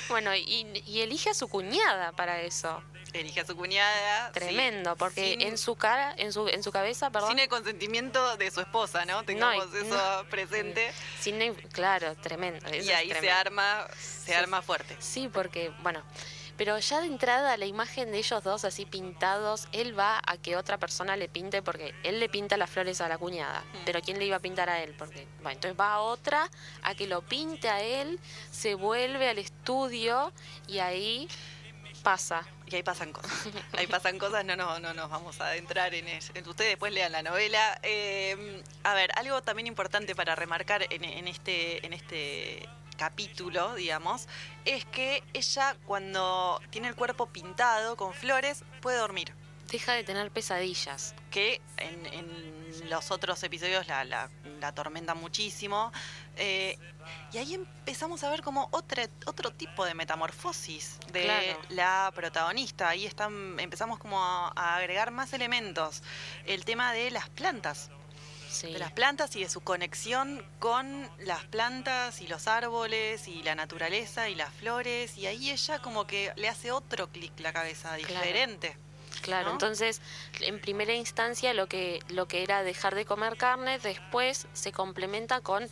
[0.08, 2.82] bueno, y, y elige a su cuñada para eso.
[3.12, 4.28] Elige a su cuñada.
[4.28, 7.30] sí, Tremendo, porque sin- en su cara, en su, en su cabeza, perdón.
[7.30, 9.24] Sin el consentimiento de su esposa, ¿no?
[9.24, 10.28] Tengamos eso no.
[10.28, 10.92] presente.
[11.20, 12.66] sin el- claro, tremendo.
[12.68, 14.32] eso Y ahí se arma, se Sí.
[14.32, 14.96] arma fuerte.
[15.00, 16.02] Sí, porque, bueno,
[16.56, 20.56] pero ya de entrada la imagen de ellos dos así pintados, él va a que
[20.56, 23.76] otra persona le pinte, porque él le pinta las flores a la cuñada, Mm.
[23.86, 24.94] pero ¿quién le iba a pintar a él?
[24.98, 26.48] Porque, bueno, entonces va a otra
[26.82, 28.20] a que lo pinte a él,
[28.52, 30.32] se vuelve al estudio
[30.68, 31.28] y ahí
[32.00, 32.46] pasa.
[32.66, 33.32] Y ahí pasan cosas.
[33.76, 36.32] Ahí pasan cosas, no, no, no nos vamos a adentrar en eso.
[36.46, 37.80] Ustedes después lean la novela.
[37.82, 44.28] Eh, a ver, algo también importante para remarcar en, en este, en este capítulo, digamos,
[44.64, 49.32] es que ella cuando tiene el cuerpo pintado con flores puede dormir.
[49.68, 51.14] Deja de tener pesadillas.
[51.30, 55.92] que en, en los otros episodios la, la, la atormenta muchísimo.
[56.36, 56.78] Eh,
[57.32, 61.58] y ahí empezamos a ver como otra, otro tipo de metamorfosis de Claro.
[61.70, 62.88] la protagonista.
[62.88, 66.02] Ahí están, empezamos como a, a agregar más elementos.
[66.46, 67.90] El tema de las plantas,
[68.50, 68.72] Sí.
[68.72, 73.54] de las plantas y de su conexión con las plantas y los árboles y la
[73.54, 75.16] naturaleza y las flores.
[75.16, 78.70] Y ahí ella como que le hace otro clic la cabeza, diferente.
[78.72, 78.89] Claro,
[79.28, 79.52] ¿no?
[79.52, 80.00] entonces
[80.40, 85.40] en primera instancia lo que, lo que era dejar de comer carne, después se complementa
[85.40, 85.68] con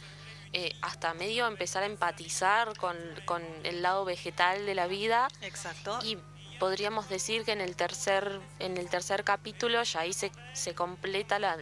[0.53, 5.99] eh, hasta medio empezar a empatizar con, con el lado vegetal de la vida Exacto.
[6.03, 6.19] y
[6.59, 11.39] podríamos decir que en el tercer, en el tercer capítulo ya ahí se, se completa
[11.39, 11.57] la,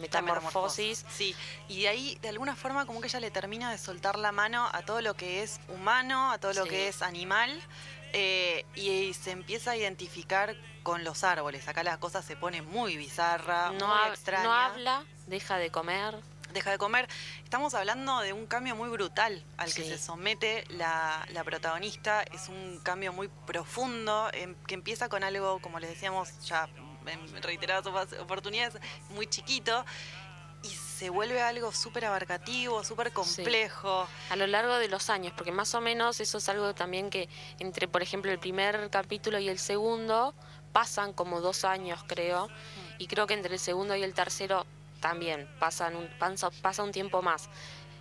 [0.00, 1.04] metamorfosis.
[1.08, 1.34] Sí,
[1.68, 4.68] y de ahí de alguna forma como que ella le termina de soltar la mano
[4.72, 7.60] a todo lo que es humano, a todo lo que es animal,
[8.12, 11.68] eh, y, se empieza a identificar con los árboles.
[11.68, 14.44] Acá la cosa se pone muy bizarra, No, muy extraña.
[14.44, 16.14] no habla, deja de comer.
[16.52, 17.08] Deja de comer.
[17.44, 22.22] Estamos hablando de un cambio muy brutal al que se somete la, la protagonista.
[22.22, 26.68] Es un cambio muy profundo em, que empieza con algo, como les decíamos ya
[27.06, 27.86] en reiteradas
[28.20, 29.84] oportunidades, muy chiquito
[31.02, 34.06] se vuelve algo súper abarcativo, súper complejo.
[34.30, 37.28] a lo largo de los años, porque más o menos eso es algo también que
[37.58, 40.32] entre, por ejemplo, el primer capítulo y el segundo
[40.72, 42.48] pasan como dos años, creo,
[42.98, 44.64] y creo que entre el segundo y el tercero
[45.00, 47.48] también pasan un, pasa, pasa un tiempo más.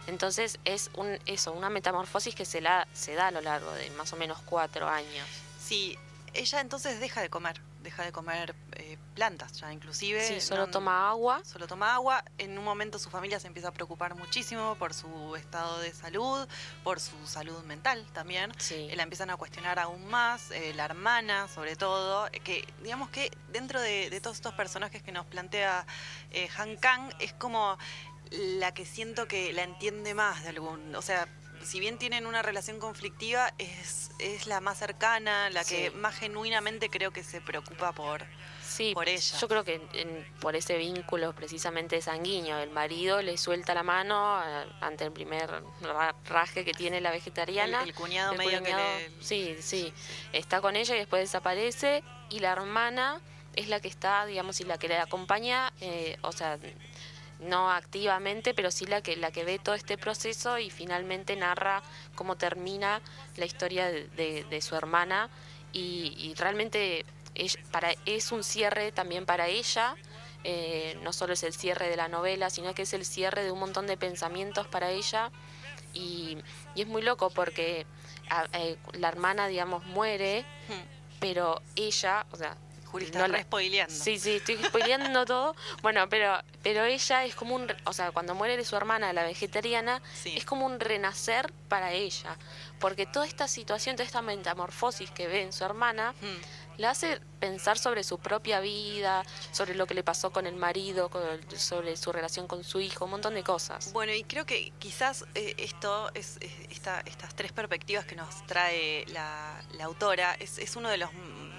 [0.05, 3.89] Entonces es un eso, una metamorfosis que se, la, se da a lo largo de
[3.97, 5.27] más o menos cuatro años.
[5.59, 5.97] Sí,
[6.35, 10.26] ella entonces deja de comer, deja de comer eh, plantas ya inclusive.
[10.28, 11.41] Sí, solo no- toma agua.
[11.44, 12.24] solo toma agua.
[12.38, 16.48] En un momento su familia se empieza a preocupar muchísimo por su estado de salud,
[16.84, 18.52] por su salud mental también.
[18.58, 18.88] Sí.
[18.89, 23.32] Eh, La empiezan a cuestionar aún más, eh, la hermana sobre todo, que digamos que
[23.52, 25.86] dentro de, de todos estos personajes que nos plantea
[26.58, 27.78] Han Kang es como
[28.32, 31.28] la que siento que la entiende más de algún, o sea,
[31.63, 35.95] si bien tienen una relación conflictiva, es, es la más cercana, la que Sí.
[35.95, 38.26] más genuinamente creo que se preocupa por...
[38.63, 39.38] Sí, por ella.
[39.38, 44.41] yo creo que en- por ese vínculo precisamente sanguíneo, el marido le suelta la mano
[44.41, 45.50] eh, ante el primer
[45.82, 47.82] ra- raje que tiene la vegetariana.
[47.84, 49.24] El, el cuñado El medio cuñado, que le...
[49.24, 49.93] sí, sí,
[50.32, 53.19] está con ella y después desaparece y la hermana
[53.58, 56.58] es la que está, digamos, y la que le acompaña, eh, o sea,
[57.41, 61.82] no activamente, pero sí la que la que ve todo este proceso y finalmente narra
[62.15, 63.01] cómo termina
[63.38, 65.30] la historia de, de- de su hermana
[65.73, 69.95] y, y realmente es, para, es un cierre también para ella.
[70.43, 73.51] eh, no solo es el cierre de la novela, sino que es el cierre de
[73.51, 75.30] un montón de pensamientos para ella
[75.93, 76.38] y,
[76.73, 77.86] y es muy loco porque
[78.30, 80.82] a- eh, la hermana, digamos, muere, Hmm.
[81.19, 82.58] pero ella, o sea,
[82.91, 83.93] Juli, no re spoileando.
[83.93, 85.56] Sí, sí, estoy spoileando todo.
[85.82, 90.01] Bueno, pero, pero ella es como un, o sea, cuando muere su hermana, la vegetariana,
[90.13, 90.36] Sí.
[90.38, 92.38] es como un renacer para ella.
[92.80, 96.77] Porque toda esta situación, toda esta metamorfosis que ve en su hermana, Hmm.
[96.82, 101.10] la hace pensar sobre su propia vida, sobre lo que le pasó con el marido,
[101.10, 101.21] con-
[101.58, 103.93] sobre su relación con su hijo, un montón de cosas.
[103.93, 108.45] Bueno, y creo que quizás eh, esto, es, es- esta- estas tres perspectivas que nos
[108.47, 111.12] trae la, la autora, es, es uno de los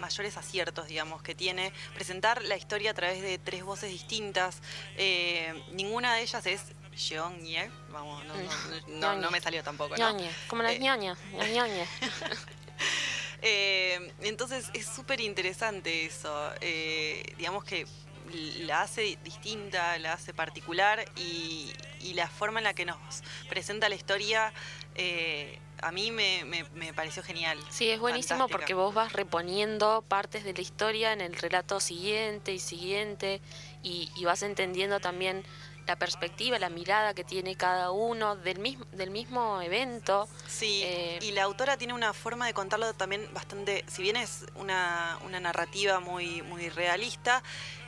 [0.02, 4.60] mayores aciertos, digamos, que tiene presentar la historia a través de tres voces distintas.
[4.96, 6.60] Eh, ninguna de ellas es
[6.94, 10.10] Jeonye, vamos, no, no, no- no me salió tampoco, ¿no?
[10.10, 10.78] Ñoñe, como las Eh.
[10.80, 11.88] ñoñas, las.
[13.44, 16.52] Eh, entonces es súper interesante eso.
[16.60, 17.86] Eh, digamos que
[18.60, 22.98] la hace distinta, la hace particular y, y la forma en la que nos
[23.48, 24.52] presenta la historia
[25.82, 27.58] a mí me, me- me pareció genial.
[27.70, 28.58] Sí, es buenísimo Fantástica.
[28.58, 33.40] porque vos vas reponiendo partes de la historia en el relato siguiente y siguiente
[33.82, 35.44] y, y vas entendiendo también
[35.86, 40.28] la perspectiva, la mirada que tiene cada uno del mismo, del mismo evento.
[40.46, 44.46] Sí, Eh, y la autora tiene una forma de contarlo también bastante, si bien es
[44.54, 47.42] una, una narrativa muy, muy realista,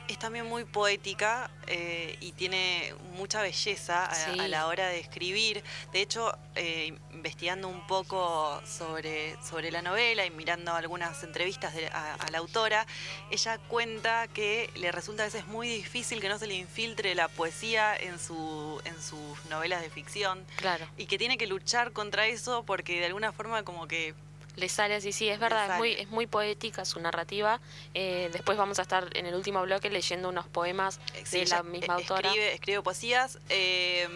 [0.09, 4.39] es también muy poética eh, y tiene mucha belleza a, Sí.
[4.41, 5.63] a la hora de escribir.
[5.93, 11.87] De hecho, eh, investigando un poco sobre, sobre la novela y mirando algunas entrevistas de-
[11.87, 12.85] a, a la autora,
[13.31, 17.27] ella cuenta que le resulta a veces muy difícil que no se le infiltre la
[17.27, 22.27] poesía en, su, en sus novelas de ficción Claro, y que tiene que luchar contra
[22.27, 24.13] eso porque de alguna forma como que
[24.55, 27.59] le sale así, sí, es verdad, es muy, es muy poética su narrativa.
[27.93, 31.47] Eh, después vamos a estar en el último bloque leyendo unos poemas eh, sí, de
[31.47, 32.29] la misma eh, autora.
[32.29, 34.07] Escribe, escribe poesías eh,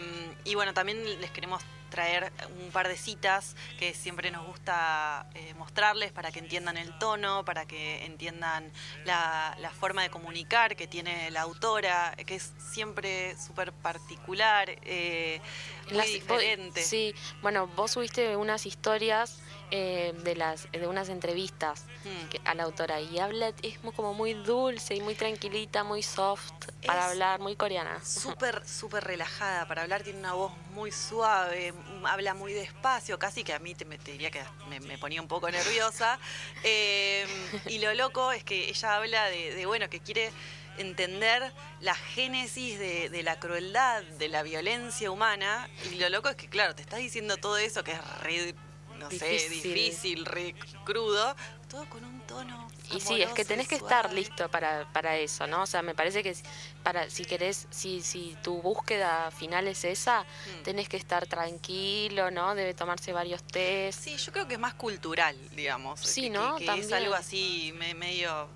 [0.44, 2.32] y bueno, también les queremos traer
[2.64, 7.44] un par de citas que siempre nos gusta eh, mostrarles para que entiendan el tono,
[7.44, 8.72] para que entiendan
[9.04, 15.40] la, la forma de comunicar que tiene la autora, que es siempre súper particular, eh,
[15.88, 16.82] muy Las- vos- diferente.
[16.82, 19.40] sí, bueno, vos subiste unas historias
[19.70, 22.28] eh, de las de unas entrevistas Mm.
[22.28, 26.50] que- a la autora y habla, es como muy dulce y muy tranquilita, muy soft
[26.86, 28.02] para Es hablar, muy coreana.
[28.04, 33.44] Súper, súper relajada para hablar, tiene una voz muy suave, m- habla muy despacio, casi
[33.44, 36.18] que a mí te, me- te diría que me, me ponía un poco nerviosa.
[36.64, 37.26] Eh,
[37.66, 40.30] y lo loco es que ella habla de, de, bueno, que quiere
[40.78, 45.68] entender la génesis de, de la crueldad, de la violencia humana.
[45.92, 48.54] Y lo loco es que, claro, te está diciendo todo eso que es re,
[49.00, 49.74] no sé, Difícil.
[49.74, 51.34] difícil, re crudo,
[51.68, 52.68] todo con un tono.
[52.92, 54.16] Y sí, es que tenés que estar suave.
[54.20, 55.62] listo para, para eso, ¿no?
[55.62, 56.34] O sea, me parece que
[56.82, 60.62] para si querés, si, si tu búsqueda final es esa, Mm.
[60.64, 62.54] tenés que estar tranquilo, ¿no?
[62.54, 64.00] Debe tomarse varios test.
[64.04, 66.00] Sí, yo creo que es más cultural, digamos.
[66.00, 66.56] Sí, que- ¿no?
[66.56, 66.94] Que, que es También.
[66.94, 68.48] algo así me- medio.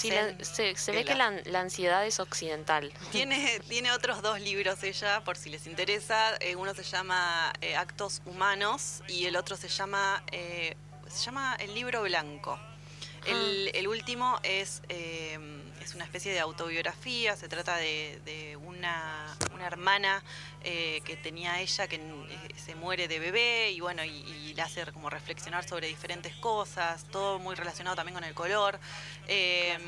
[0.00, 2.92] Sí, zen, la- se, se ve que que la- ansiedad es occidental.
[3.12, 6.36] Tiene, tiene otros dos libros ella, por si les interesa.
[6.40, 10.76] Eh, uno se llama eh, Actos Humanos y el otro se llama, eh,
[11.08, 12.58] se llama El Libro Blanco.
[13.26, 13.78] El, Ah.
[13.78, 15.38] el último es, eh,
[15.80, 20.22] es una especie de autobiografía, se trata de, de una, una hermana
[20.62, 24.62] eh, que tenía ella que eh, se muere de bebé y bueno, y, y le
[24.62, 28.78] hace como reflexionar sobre diferentes cosas, todo muy relacionado también con el color.
[29.26, 29.78] Eh,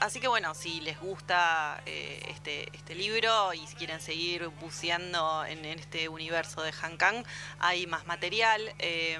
[0.00, 5.44] Así que bueno, si les gusta eh, este, este libro y si quieren seguir buceando
[5.46, 7.24] en, en este universo de Han Kang,
[7.60, 8.74] hay más material.
[8.80, 9.18] Eh,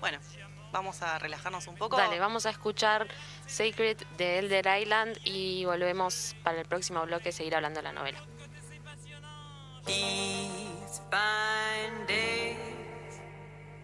[0.00, 0.18] bueno,
[0.72, 1.96] vamos a relajarnos un poco.
[1.96, 3.08] Dale, vamos a escuchar
[3.46, 7.92] Sacred de Elder Island y volvemos para el próximo bloque a seguir hablando de la
[7.92, 8.18] novela.
[9.86, 13.20] These fine days,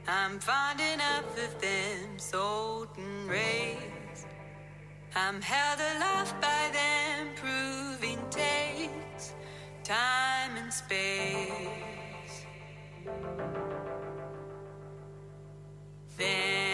[0.07, 4.27] I'm fond enough of them Sultan rays.
[5.15, 9.35] I'm held aloft by them, proving takes
[9.83, 12.47] time and space.
[16.19, 16.66] Then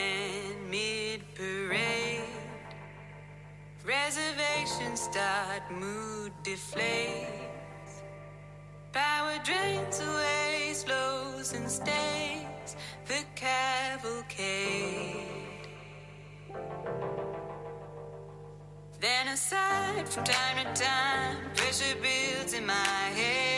[4.05, 7.93] reservations start, mood deflates.
[8.93, 14.43] Power drains away, slows and stays the cavalcade.
[19.01, 23.52] Then aside from time to time, pressure builds in my head.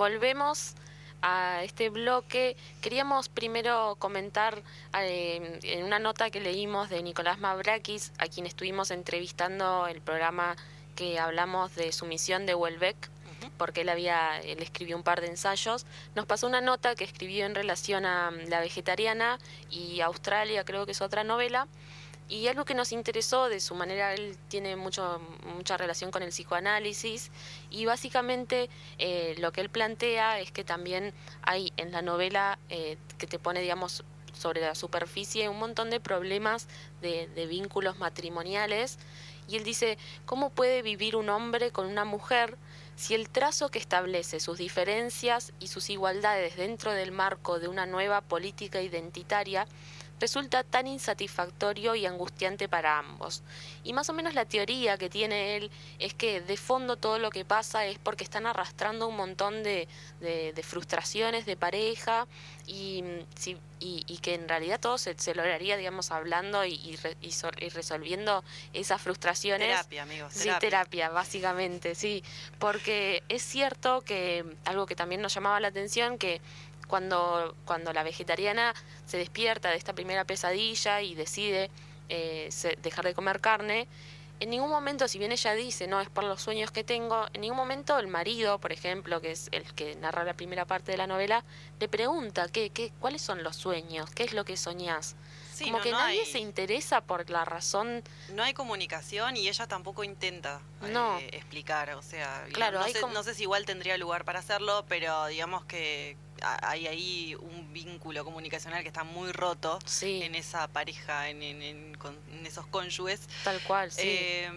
[0.00, 0.72] Volvemos
[1.20, 2.56] a este bloque.
[2.80, 4.62] Queríamos primero comentar
[4.98, 10.56] eh, en una nota que leímos de Nicolás Mavrakis, a quien estuvimos entrevistando el programa
[10.96, 12.96] que hablamos de su misión de Welbeck,
[13.58, 15.84] porque él había, él escribió un par de ensayos.
[16.14, 19.38] Nos pasó una nota que escribió en relación a mm, la vegetariana
[19.68, 21.68] y Australia, creo que es otra novela.
[22.30, 25.20] Y algo que nos interesó de su manera, él tiene mucho,
[25.56, 27.32] mucha relación con el psicoanálisis
[27.70, 31.12] y básicamente eh, lo que él plantea es que también
[31.42, 35.98] hay en la novela eh, que te pone, digamos, sobre la superficie un montón de
[35.98, 36.68] problemas
[37.02, 39.00] de, de vínculos matrimoniales
[39.48, 42.56] y él dice, ¿cómo puede vivir un hombre con una mujer
[42.94, 47.86] si el trazo que establece sus diferencias y sus igualdades dentro del marco de una
[47.86, 49.66] nueva política identitaria
[50.20, 53.42] resulta tan insatisfactorio y angustiante para ambos.
[53.84, 57.30] Y más o menos la teoría que tiene él es que de fondo todo lo
[57.30, 59.88] que pasa es porque están arrastrando un montón de,
[60.20, 62.26] de- de frustraciones de pareja
[62.66, 66.74] y, mm, si- y- y que en realidad todo se, se lograría, digamos, hablando y,
[66.74, 68.44] y re- y sol- y resolviendo
[68.74, 69.68] esas frustraciones.
[69.68, 70.32] Terapia, amigos.
[70.34, 72.22] Sí, terapia, básicamente, sí.
[72.58, 76.42] Porque es cierto que algo que también nos llamaba la atención, que
[76.90, 78.74] cuando, cuando la vegetariana
[79.06, 81.70] se despierta de esta primera pesadilla y decide
[82.08, 82.50] eh,
[82.82, 83.88] dejar de comer carne,
[84.40, 87.42] en ningún momento, si bien ella dice, no, es por los sueños que tengo, en
[87.42, 90.98] ningún momento el marido, por ejemplo, que es el que narra la primera parte de
[90.98, 91.44] la novela,
[91.78, 94.10] le pregunta, ¿qué, qué, ¿cuáles son los sueños?
[94.10, 95.14] ¿Qué es lo que soñás?
[95.60, 98.02] Sí, Como no, que no nadie hay- se interesa por la razón
[98.32, 101.18] No hay comunicación y ella tampoco intenta eh, No.
[101.18, 104.86] explicar, o sea, Claro, no, sé, como- no sé si igual tendría lugar para hacerlo,
[104.88, 110.66] pero digamos que hay ahí un vínculo comunicacional que está muy roto Sí, en esa
[110.68, 113.20] pareja, en, en- en- esos cónyuges.
[113.44, 114.00] tal cual, sí.
[114.02, 114.50] Eh,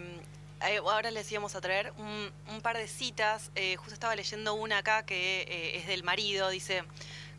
[0.62, 3.52] eh, ahora les íbamos a traer un, un par de citas.
[3.56, 6.48] eh, justo estaba leyendo una acá que eh, es del marido.
[6.48, 6.84] Dice,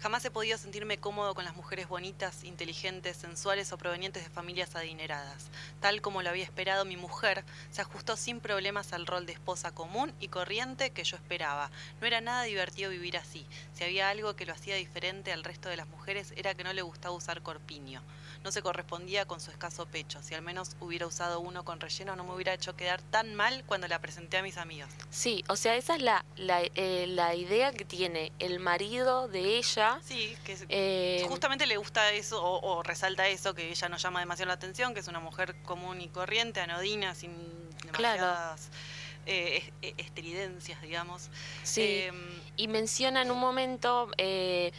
[0.05, 4.77] jamás he podido sentirme cómodo con las mujeres bonitas, inteligentes, sensuales o provenientes de familias
[4.77, 5.47] adineradas.
[5.81, 9.75] Tal como lo había esperado mi mujer, se ajustó sin problemas al rol de esposa
[9.75, 11.71] común y corriente que yo esperaba.
[12.03, 13.47] No era nada divertido vivir así.
[13.73, 16.75] Si había algo que lo hacía diferente al resto de las mujeres era que no
[16.75, 18.03] le gustaba usar corpiño
[18.45, 20.23] no se correspondía con su escaso pecho.
[20.23, 23.65] Si al menos hubiera usado uno con relleno, no me hubiera hecho quedar tan mal
[23.67, 24.91] cuando la presenté a mis amigos.
[25.11, 29.57] Sí, o sea, esa es la, la, eh, la idea que tiene el marido de
[29.57, 29.99] ella.
[30.05, 34.21] Sí, que eh, justamente le gusta eso o, o resalta eso, que ella no llama
[34.21, 37.33] demasiado la atención, que es una mujer común y corriente, anodina, sin
[37.85, 38.69] demasiadas
[39.27, 41.31] eh, eh, estridencias, digamos.
[41.63, 44.71] sí, Em, y menciona en un momento eh,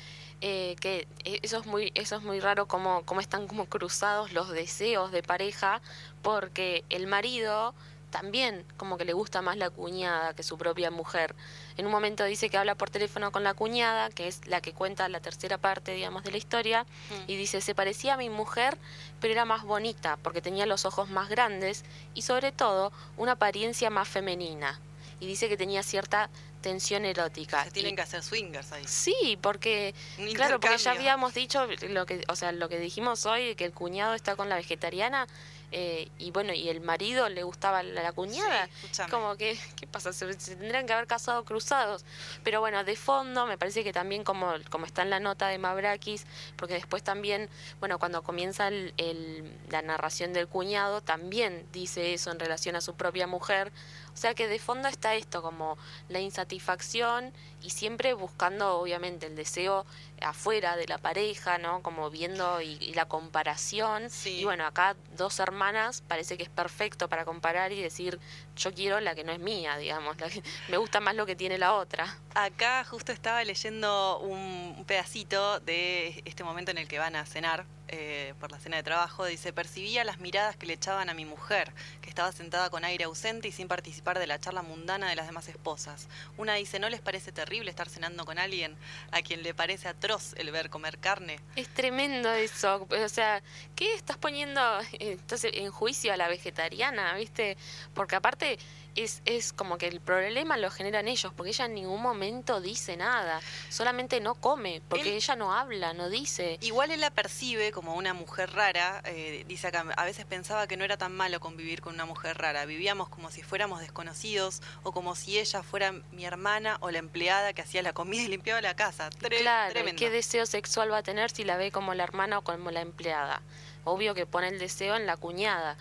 [0.41, 4.33] eh, que eh, eso es muy, eso es muy raro como, como están como cruzados
[4.33, 5.81] los deseos de pareja,
[6.21, 7.73] porque el marido
[8.15, 11.35] también como que le gusta más la cuñada que su propia mujer.
[11.75, 14.71] En un momento dice que habla por teléfono con la cuñada, que es la que
[14.71, 17.29] cuenta la tercera parte, digamos, de la historia, mm.
[17.29, 18.77] y dice, se parecía a mi mujer,
[19.19, 21.83] pero era más bonita, porque tenía los ojos más grandes
[22.13, 24.79] y sobre todo una apariencia más femenina.
[25.19, 26.29] y dice que tenía cierta
[26.65, 27.63] tensión erótica.
[27.63, 28.83] Se tienen Y- que hacer swingers ahí.
[28.87, 29.93] Sí, porque
[30.33, 33.71] claro, porque ya habíamos dicho lo que, o sea, lo que dijimos hoy que el
[33.71, 35.27] cuñado está con la vegetariana
[35.71, 38.67] eh, y bueno, y el marido le gustaba la, la cuñada.
[38.91, 40.11] Sí, como que, ¿qué pasa?
[40.13, 42.03] Se, se tendrían que haber casado cruzados.
[42.43, 45.57] Pero bueno, de fondo me parece que también como, como está en la nota de
[45.59, 47.47] Mabrakis, porque después también,
[47.79, 52.81] bueno, cuando comienza el, el- la narración del cuñado, también dice eso en relación a
[52.81, 53.71] su propia mujer.
[54.15, 59.35] O sea que de fondo está esto, como la insatisfacción y siempre buscando, obviamente, el
[59.35, 59.85] deseo
[60.21, 61.81] afuera de la pareja, ¿no?
[61.83, 64.09] Como viendo y, y la comparación.
[64.09, 64.39] Sí.
[64.39, 68.17] Y bueno, acá dos hermanas parece que es perfecto para comparar y decir,
[68.55, 71.35] yo quiero la que no es mía, digamos, la que- me gusta más lo que
[71.35, 72.17] tiene la otra.
[72.35, 77.25] Acá justo estaba leyendo un, un pedacito de este momento en el que van a
[77.25, 79.25] cenar eh, por la cena de trabajo.
[79.25, 81.71] Dice, percibía las miradas que le echaban a mi mujer,
[82.01, 85.27] que estaba sentada con aire ausente y sin participar de la charla mundana de las
[85.27, 86.07] demás esposas.
[86.37, 88.75] Una dice, ¿no les parece terrible estar cenando con alguien
[89.11, 91.39] a quien le parece atroz el ver comer carne?
[91.55, 93.41] Es tremendo eso, o sea,
[93.75, 94.61] ¿qué estás poniendo
[94.93, 97.57] eh, entonces en juicio a la vegetariana, viste?
[97.93, 98.57] Porque aparte
[98.95, 102.95] es, es como que el problema lo generan ellos, porque ella en ningún momento dice
[102.97, 106.57] nada, solamente no come, porque Él- ella no habla, no dice.
[106.61, 110.77] Igual él la percibe como una mujer rara, eh, dice acá, a veces pensaba que
[110.77, 114.91] no era tan malo convivir con una mujer rara, vivíamos como si fuéramos desconocidos o
[114.91, 118.61] como si ella fuera mi hermana o la empleada que hacía la comida y limpiaba
[118.61, 119.09] la casa.
[119.09, 119.99] Tre- Claro, ¿y tremendo.
[119.99, 122.81] ¿qué deseo sexual va a tener si la ve como la hermana o como la
[122.81, 123.41] empleada?
[123.83, 125.77] Obvio que pone el deseo en la cuñada.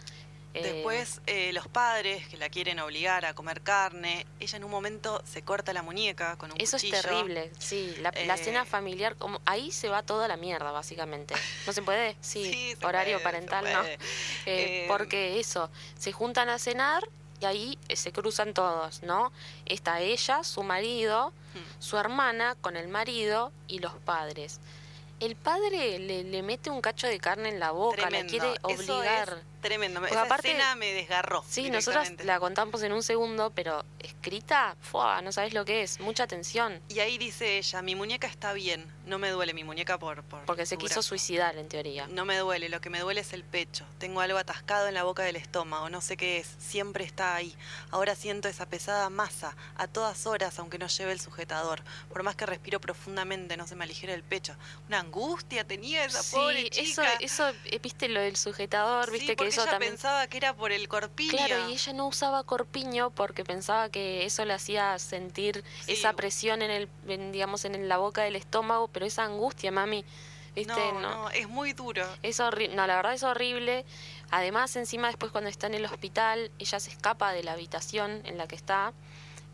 [0.63, 5.23] Después eh, los padres que la quieren obligar a comer carne, ella en un momento
[5.25, 7.95] se corta la muñeca con un Eso es terrible, sí.
[8.01, 11.35] La, la Eh, cena familiar, como ahí se va toda la mierda, básicamente.
[11.67, 12.17] ¿No se puede?
[12.21, 13.83] Sí, Sí, se horario puede, parental, ¿no?
[13.85, 13.99] Eh,
[14.47, 17.09] Eh, porque eso, se juntan a cenar
[17.41, 19.33] y ahí eh, se cruzan todos, ¿no?
[19.67, 21.81] Está ella, su marido, Hmm.
[21.83, 24.59] su hermana con el marido y los padres.
[25.21, 28.31] El padre le, le mete un cacho de carne en la boca, la Tremendo.
[28.31, 29.43] quiere Eso obligar.
[29.65, 30.01] Tremendo.
[30.01, 31.45] Porque Esa aparte- escena me desgarró.
[31.49, 35.23] Sí, nosotros la contamos en un segundo, pero escrita, ¡fua!
[35.23, 36.81] no sabes lo que es, mucha tensión.
[36.89, 40.23] Y ahí dice ella, mi muñeca está bien, no me duele mi muñeca por...
[40.25, 41.03] por Porque se quiso brazo.
[41.09, 42.07] suicidar, en teoría.
[42.09, 43.85] No me duele, lo que me duele es el pecho.
[43.99, 47.55] Tengo algo atascado en la boca del estómago, no sé qué es, siempre está ahí.
[47.91, 51.83] Ahora siento esa pesada masa, a todas horas, aunque no lleve el sujetador.
[52.11, 54.55] Por más que respiro profundamente, no se me aligera el pecho.
[54.89, 57.13] Una angustia tenía esa pobre Sí, eso, chica.
[57.21, 59.93] eso, eh, viste lo del sujetador, Sí, viste que porque eso ella también...
[59.93, 61.31] pensaba que era por el corpiño.
[61.31, 65.93] Claro, y ella no usaba corpiño porque pensaba que eso le hacía sentir Sí.
[65.93, 70.05] esa presión en el, en, digamos, en la boca del estómago, pero esa angustia, mami,
[70.55, 72.07] viste, no, no, es muy duro.
[72.23, 73.85] Es horrible, no, la verdad es horrible.
[74.31, 78.39] Además, encima después cuando está en el hospital, ella se escapa de la habitación en
[78.39, 78.93] la que está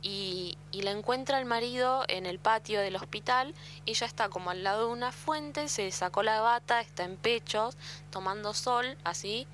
[0.03, 3.55] y, y la encuentra el marido en el patio del hospital.
[3.84, 7.76] Ella está como al lado de una fuente, se sacó la bata, está en pechos,
[8.11, 9.46] tomando sol, así.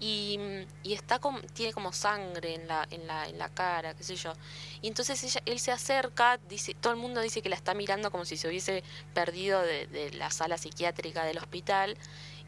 [0.00, 0.38] Y,
[0.82, 4.16] y está como, tiene como sangre en la, en la, en la cara, qué sé
[4.16, 4.32] yo.
[4.80, 8.10] Y entonces ella, él se acerca, dice, todo el mundo dice que la está mirando
[8.10, 8.82] como si se hubiese
[9.12, 11.98] perdido de, de la sala psiquiátrica del hospital.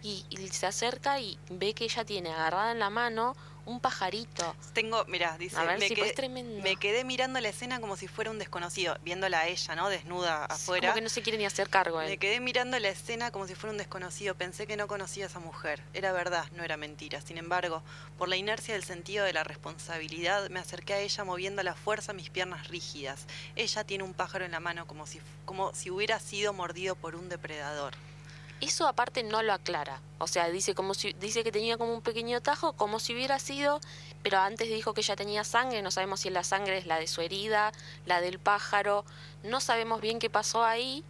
[0.03, 4.57] Y, y se acerca y ve que ella tiene agarrada en la mano un pajarito.
[4.73, 6.63] Tengo, mira, dice, A ver me, si quedé, tremendo.
[6.63, 9.89] me quedé mirando la escena como si fuera un desconocido, viéndola a ella, ¿no?
[9.89, 10.89] Desnuda afuera.
[10.89, 12.09] Como que no se quiere ni hacer cargo él.
[12.11, 14.35] Me quedé mirando la escena como si fuera un desconocido.
[14.35, 15.83] Pensé que no conocía a esa mujer.
[15.95, 17.21] Era verdad, no era mentira.
[17.21, 17.83] Sin embargo,
[18.19, 21.75] por la inercia del sentido de la responsabilidad, me acerqué a ella moviendo a la
[21.75, 23.27] fuerza mis piernas rígidas.
[23.57, 27.15] Ella tiene un pájaro en la mano como si, como si hubiera sido mordido por
[27.15, 27.95] un depredador.
[28.63, 30.01] Eso aparte no lo aclara.
[30.19, 33.39] O sea, dice como si dice que tenía como un pequeño tajo, como si hubiera
[33.39, 33.81] sido,
[34.23, 37.09] pero antes dijo que ella tenía sangre, no sabemos si la sangre es la de
[37.09, 37.73] su herida,
[38.07, 39.05] la del pájaro,
[39.43, 41.03] no sabemos bien qué pasó ahí,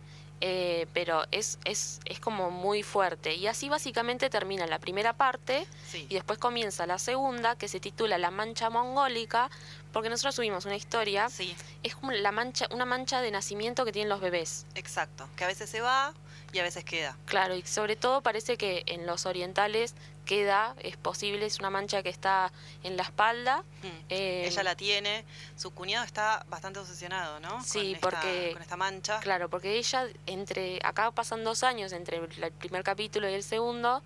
[0.44, 3.34] eh, pero es, es, es como muy fuerte.
[3.34, 6.06] Y así básicamente termina la primera parte Sí.
[6.08, 9.50] y después comienza la segunda, que se titula La mancha mongólica,
[9.92, 13.92] porque nosotros subimos una historia, Sí, es como la mancha, una mancha de nacimiento que
[13.92, 14.64] tienen los bebés.
[14.74, 15.28] exacto.
[15.36, 16.12] Que a veces se va
[16.52, 17.16] y a veces queda.
[17.26, 19.94] Claro, y sobre todo parece que en los orientales
[20.26, 23.62] queda, es posible, es una mancha que está en la espalda.
[23.82, 23.86] Mm.
[24.10, 25.24] eh, Ella la tiene.
[25.56, 27.62] Su cuñado está bastante obsesionado, ¿no?
[27.64, 29.20] Sí, con esta- porque- Con esta mancha.
[29.20, 34.02] Claro, porque ella, entre, acá pasan dos años entre el primer capítulo y el segundo,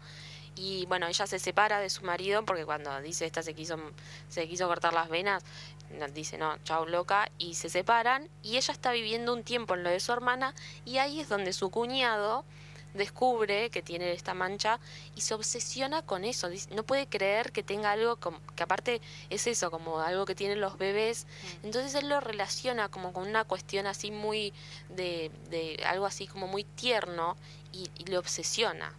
[0.58, 3.76] y bueno, ella se separa de su marido porque cuando dice esta se quiso,
[4.30, 5.44] se quiso cortar las venas,
[6.12, 9.90] dice no, chau loca, y se separan, y ella está viviendo un tiempo en lo
[9.90, 12.44] de su hermana, y ahí es donde su cuñado
[12.94, 14.80] descubre que tiene esta mancha
[15.14, 16.48] y se obsesiona con eso.
[16.48, 20.34] Dice- No puede creer que tenga algo como, que aparte es eso, como algo que
[20.34, 21.26] tienen los bebés.
[21.62, 24.54] Entonces él lo relaciona como con una cuestión así muy
[24.88, 27.36] de, de algo así como muy tierno
[27.70, 28.90] y, y le obsesiona.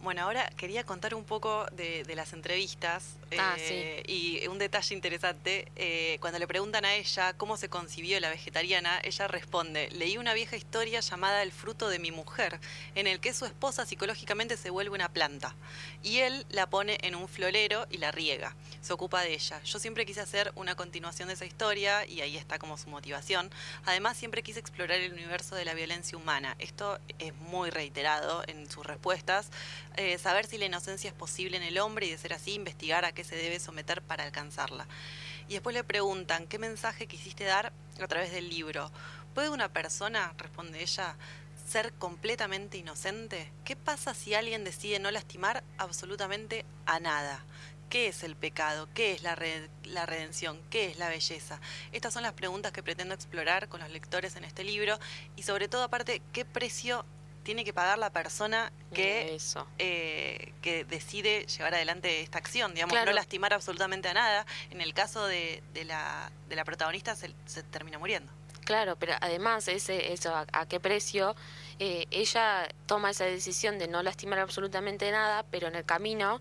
[0.00, 3.16] Bueno, ahora quería contar un poco de, de las entrevistas.
[3.38, 8.18] Ah, eh, Y un detalle interesante, eh, cuando le preguntan a ella cómo se concibió
[8.20, 12.58] la vegetariana, ella responde, leí una vieja historia llamada El fruto de mi mujer,
[12.94, 15.54] en el que su esposa psicológicamente se vuelve una planta.
[16.02, 18.56] Y él la pone en un florero y la riega.
[18.80, 19.62] Se ocupa de ella.
[19.62, 23.50] Yo siempre quise hacer una continuación de esa historia y ahí está como su motivación.
[23.84, 26.56] Además, siempre quise explorar el universo de la violencia humana.
[26.58, 29.50] Esto es muy reiterado en sus respuestas.
[29.96, 33.04] Eh, saber si la inocencia es posible en el hombre y de ser así, investigar
[33.04, 34.86] a qué se debe someter para alcanzarla.
[35.48, 38.90] Y después le preguntan, ¿qué mensaje quisiste dar a través del libro?
[39.34, 41.16] ¿Puede una persona, responde ella,
[41.68, 43.50] ser completamente inocente?
[43.64, 47.44] ¿Qué pasa si alguien decide no lastimar absolutamente a nada?
[47.88, 48.88] ¿Qué es el pecado?
[48.94, 49.36] ¿Qué es la,
[49.84, 50.60] la redención?
[50.70, 51.60] ¿Qué es la belleza?
[51.90, 54.98] Estas son las preguntas que pretendo explorar con los lectores en este libro
[55.34, 57.04] y sobre todo aparte, ¿qué precio
[57.42, 59.66] tiene que pagar la persona que, Eso.
[59.78, 62.74] eh, que decide llevar adelante esta acción?
[62.74, 63.10] Digamos, Claro.
[63.10, 64.46] no lastimar absolutamente a nada.
[64.70, 68.32] En el caso de, de la, de la protagonista se, se termina muriendo.
[68.64, 71.34] Claro, pero además ese, eso a, a qué precio
[71.78, 76.40] eh, ella toma esa decisión de no lastimar absolutamente nada, pero en el camino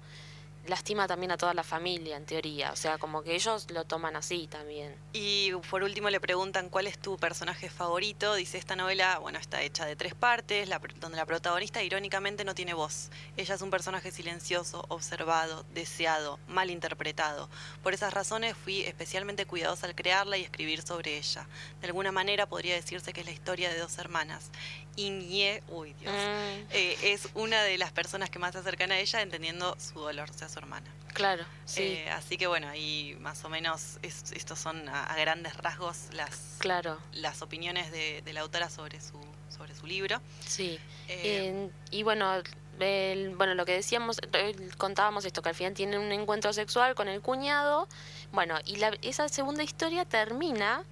[0.69, 2.71] lastima también a toda la familia, en teoría.
[2.71, 4.95] O sea, como que ellos lo toman así también.
[5.13, 8.35] Y por último le preguntan cuál es tu personaje favorito.
[8.35, 12.55] Dice, esta novela, bueno, está hecha de tres partes, la donde la protagonista irónicamente no
[12.55, 13.09] tiene voz.
[13.35, 17.49] Ella es un personaje silencioso, observado, deseado, mal interpretado.
[17.83, 21.47] Por esas razones fui especialmente cuidadosa al crearla y escribir sobre ella.
[21.81, 24.51] De alguna manera podría decirse que es la historia de dos hermanas.
[24.95, 28.99] Iñé, uy Dios, Mm, eh, es una de las personas que más se acercan a
[28.99, 30.87] ella entendiendo su dolor, o sea, su hermana.
[31.13, 35.15] claro, sí, Eh, así que bueno, ahí más o menos es- estos son a, a
[35.17, 40.21] grandes rasgos las, claro, las opiniones de, de la autora sobre su, sobre su libro.
[40.45, 40.79] sí.
[41.07, 42.31] Eh, En- y bueno,
[42.79, 46.95] el- bueno, lo que decíamos, eh, contábamos esto, que al final tienen un encuentro sexual
[46.95, 47.87] con el cuñado.
[48.31, 50.83] Bueno, y la, esa segunda historia termina.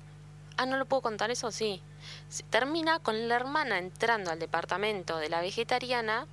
[0.58, 1.82] Ah, no lo puedo contar eso, sí.
[2.50, 6.26] Termina con la hermana entrando al departamento de la vegetariana,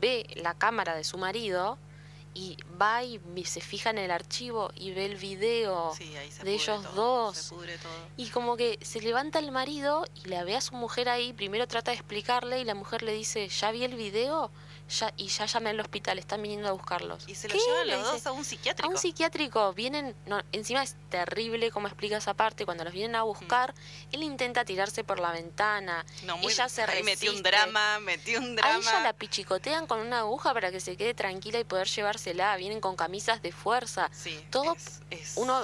[0.00, 1.78] ve la cámara de su marido
[2.34, 5.92] y va y se fija en el archivo y ve el video.
[5.96, 6.12] sí,
[6.42, 7.36] de ellos todo, dos.
[7.36, 7.54] Se.
[8.16, 11.66] Y como que se levanta el marido y la ve a su mujer ahí, primero
[11.66, 14.50] trata de explicarle y la mujer le dice, ¿ya vi el video?
[14.90, 17.22] Ya, y ya llamé al hospital, están viniendo a buscarlos.
[17.28, 17.60] Y se lo ¿Qué?
[17.60, 18.90] llevan Le los dos a un a psiquiátrico.
[18.90, 23.22] un psiquiátrico, vienen, no, encima es terrible como explica esa parte, cuando los vienen a
[23.22, 23.72] buscar,
[24.10, 27.50] él intenta tirarse por la ventana, no, muy, ella se ahí metió un resiste.
[27.50, 28.74] drama, metió un drama.
[28.74, 32.56] a ella la pichicotean con una aguja para que se quede tranquila y poder llevársela,
[32.56, 35.62] vienen con camisas de fuerza, Sí, todo es- es- uno,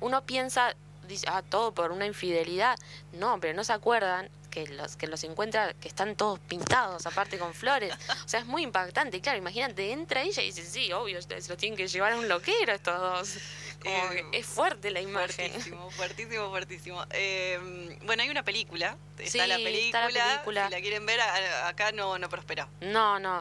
[0.00, 0.74] uno piensa,
[1.08, 2.78] dice, ah, todo por una infidelidad.
[3.14, 4.28] No, pero no se acuerdan
[4.66, 7.94] que los que los encuentra que están todos pintados, aparte con flores.
[8.24, 9.20] O sea, es muy impactante.
[9.20, 12.28] Claro, imagínate, entra ella y dice, sí, obvio, se los tienen que llevar a un
[12.28, 13.34] loquero estos dos.
[13.80, 15.50] Como Eh, que es fuerte la imagen.
[15.52, 17.04] Fuertísimo, fuertísimo, fuertísimo.
[17.10, 18.96] Eh, bueno, hay una película.
[19.18, 20.08] Está, Sí, la está película.
[20.10, 20.66] la película.
[20.66, 22.68] Si la quieren ver, acá no, no prosperó.
[22.80, 23.40] No, no.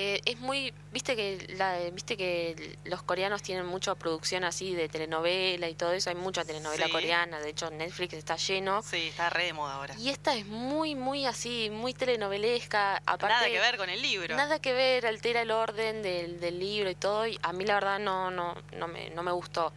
[0.00, 4.88] Eh, es muy, viste que la, viste que los coreanos tienen mucha producción así de
[4.88, 6.08] telenovela y todo eso.
[6.10, 6.92] Hay mucha telenovela Sí.
[6.92, 7.40] coreana.
[7.40, 8.80] De hecho, Netflix está lleno.
[8.82, 9.96] Sí, está re de moda ahora.
[9.98, 13.02] Y esta es muy, muy así, muy telenovelesca.
[13.06, 14.36] Aparte, Nada que ver con el libro.
[14.36, 17.26] Nada que ver, altera el orden del, del libro y todo.
[17.26, 19.72] Y a mí la verdad no, no, no me, no me gustó.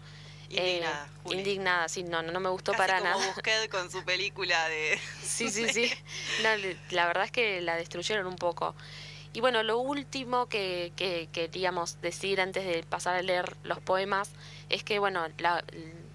[0.49, 1.37] Indignada, Eh, Juli.
[1.39, 3.25] indignada, sí, no, no, no me gustó Casi para como nada.
[3.33, 4.99] Busquets con su película de...
[5.23, 5.91] Sí, sí, sí.
[6.43, 6.49] No,
[6.91, 8.75] la verdad es que la destruyeron un poco.
[9.33, 14.29] Y bueno, lo último que, que queríamos decir antes de pasar a leer los poemas
[14.69, 15.63] es que, bueno, la,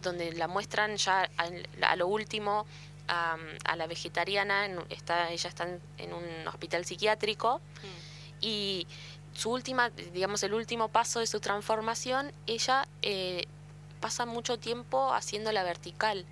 [0.03, 1.49] donde la muestran ya a,
[1.89, 2.67] a lo último
[3.09, 7.61] a, a la vegetariana, en- está, ella está en, en un hospital psiquiátrico
[8.41, 8.87] y
[9.33, 13.47] su última, digamos, el último paso de su transformación, ella eh,
[14.01, 16.27] pasa mucho tiempo haciéndola vertical,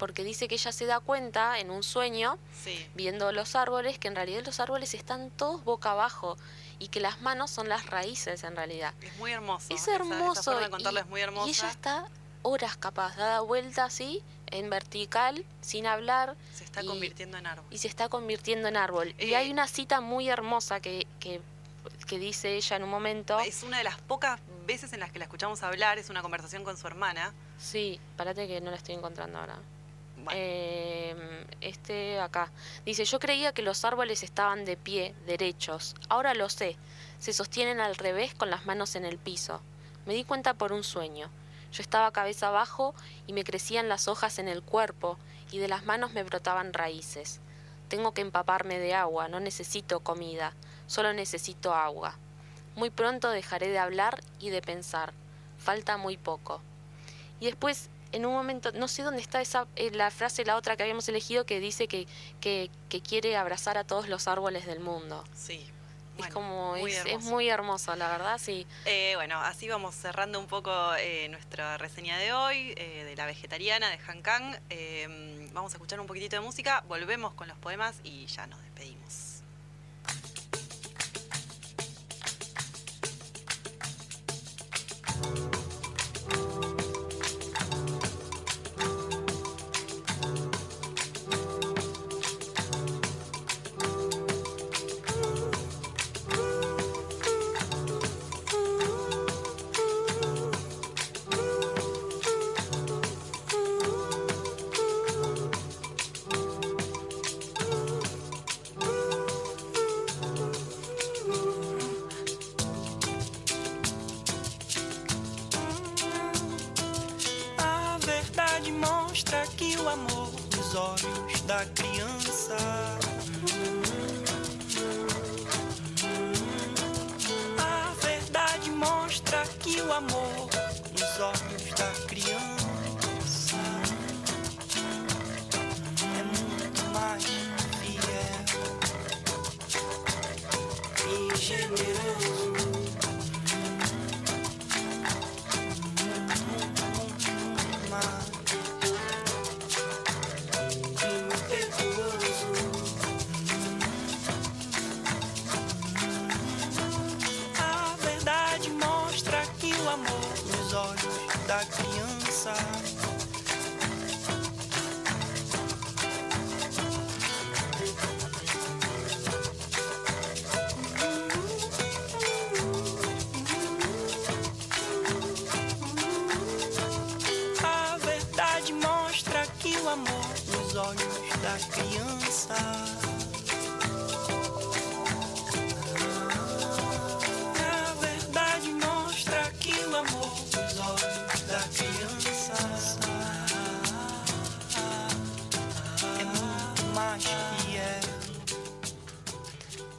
[0.00, 2.84] porque dice que ella se da cuenta en un sueño, Sí.
[2.94, 6.36] viendo los árboles, que en realidad los árboles están todos boca abajo
[6.80, 8.94] y que las manos son las raíces en realidad.
[9.02, 9.72] Es muy hermoso.
[9.72, 10.32] Es hermoso.
[10.32, 11.46] Esa, forma de contarlo y, es muy hermosa.
[11.46, 12.08] y ella está
[12.42, 17.66] horas capaz, dada vuelta así, en vertical, sin hablar, Se está y- convirtiendo en árbol.
[17.70, 19.14] y se está convirtiendo en árbol.
[19.18, 21.42] Y Eh, hay una cita muy hermosa que, que,
[22.06, 23.38] que dice ella en un momento.
[23.40, 25.98] Es una de las pocas veces en las que la escuchamos hablar.
[25.98, 27.32] Es una conversación con su hermana.
[27.58, 29.56] Sí, parate que no la estoy encontrando ahora.
[30.32, 31.14] Eh,
[31.60, 32.50] este acá.
[32.84, 35.94] Dice, yo creía que los árboles estaban de pie, derechos.
[36.08, 36.76] Ahora lo sé.
[37.18, 39.60] Se sostienen al revés con las manos en el piso.
[40.06, 41.30] Me di cuenta por un sueño.
[41.72, 42.94] Yo estaba cabeza abajo
[43.26, 45.18] y me crecían las hojas en el cuerpo
[45.52, 47.40] y de las manos me brotaban raíces.
[47.88, 50.54] Tengo que empaparme de agua, no necesito comida,
[50.86, 52.16] solo necesito agua.
[52.76, 55.12] Muy pronto dejaré de hablar y de pensar.
[55.58, 56.62] Falta muy poco.
[57.40, 60.76] Y después en un momento, no sé dónde está esa, eh, la frase, la otra
[60.76, 62.06] que habíamos elegido, que dice que,
[62.40, 62.70] que,
[63.02, 65.24] quiere abrazar a todos los árboles del mundo.
[65.34, 65.66] Sí.
[66.18, 68.66] es como, es, muy hermoso, la verdad, sí.
[68.84, 73.88] Eh, bueno, así vamos cerrando un poco eh, nuestra reseña de hoy, de la vegetariana,
[73.88, 74.56] de Han Kang.
[75.52, 79.29] vamos a escuchar un poquitito de música, volvemos con los poemas y ya nos despedimos.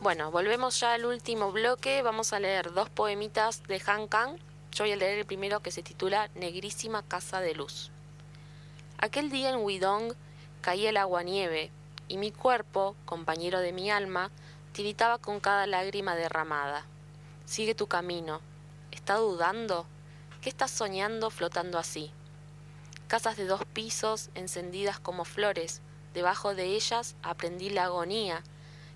[0.02, 2.02] Bueno, volvemos ya al último bloque.
[2.02, 4.38] Vamos a leer dos poemitas de Han Kang.
[4.72, 7.92] Yo voy a leer el primero que se titula Negrísima Casa de Luz.
[8.98, 10.14] Aquel día en Huidong
[10.62, 11.72] caía el agua-nieve
[12.08, 14.32] y mi cuerpo, compañero de mi alma,
[14.74, 16.86] tiritaba con cada lágrima derramada.
[17.46, 18.42] Sigue tu camino.
[18.92, 19.86] ¿Está dudando?
[20.42, 22.12] ¿Qué estás soñando flotando así?
[23.08, 25.82] Casas de dos pisos encendidas como flores,
[26.14, 28.44] debajo de ellas aprendí la agonía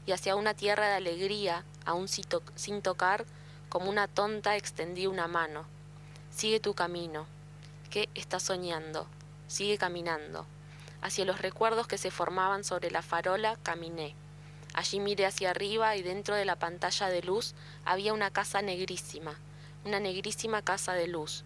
[0.06, 3.26] y hacia una tierra de alegría, aún sin tocar,
[3.70, 5.66] como una tonta extendí una mano.
[6.30, 7.26] Sigue tu camino.
[7.90, 9.08] ¿Qué estás soñando?
[9.48, 10.46] Sigue caminando.
[11.06, 14.16] Hacia los recuerdos que se formaban sobre la farola caminé.
[14.74, 17.54] Allí miré hacia arriba y dentro de la pantalla de luz
[17.86, 19.36] había una casa negrísima,
[19.86, 21.44] una negrísima casa de luz.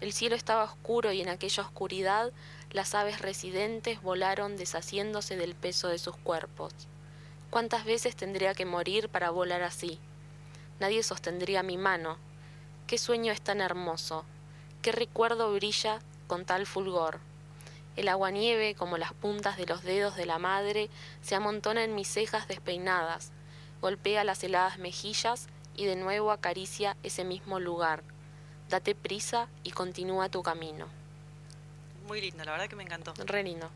[0.00, 2.32] El cielo estaba oscuro y en aquella oscuridad
[2.70, 6.72] las aves residentes volaron deshaciéndose del peso de sus cuerpos.
[7.50, 10.00] ¿Cuántas veces tendría que morir para volar así?
[10.80, 12.16] Nadie sostendría mi mano.
[12.86, 14.24] ¿Qué sueño es tan hermoso?
[14.80, 17.20] ¿Qué recuerdo brilla con tal fulgor?
[17.96, 20.90] El aguanieve, como las puntas de los dedos de la madre,
[21.22, 23.32] se amontona en mis cejas despeinadas,
[23.80, 28.02] golpea las heladas mejillas y de nuevo acaricia ese mismo lugar.
[28.68, 30.88] Date prisa y continúa tu camino.
[32.06, 33.14] Muy lindo, la verdad que me encantó.
[33.24, 33.70] Re lindo.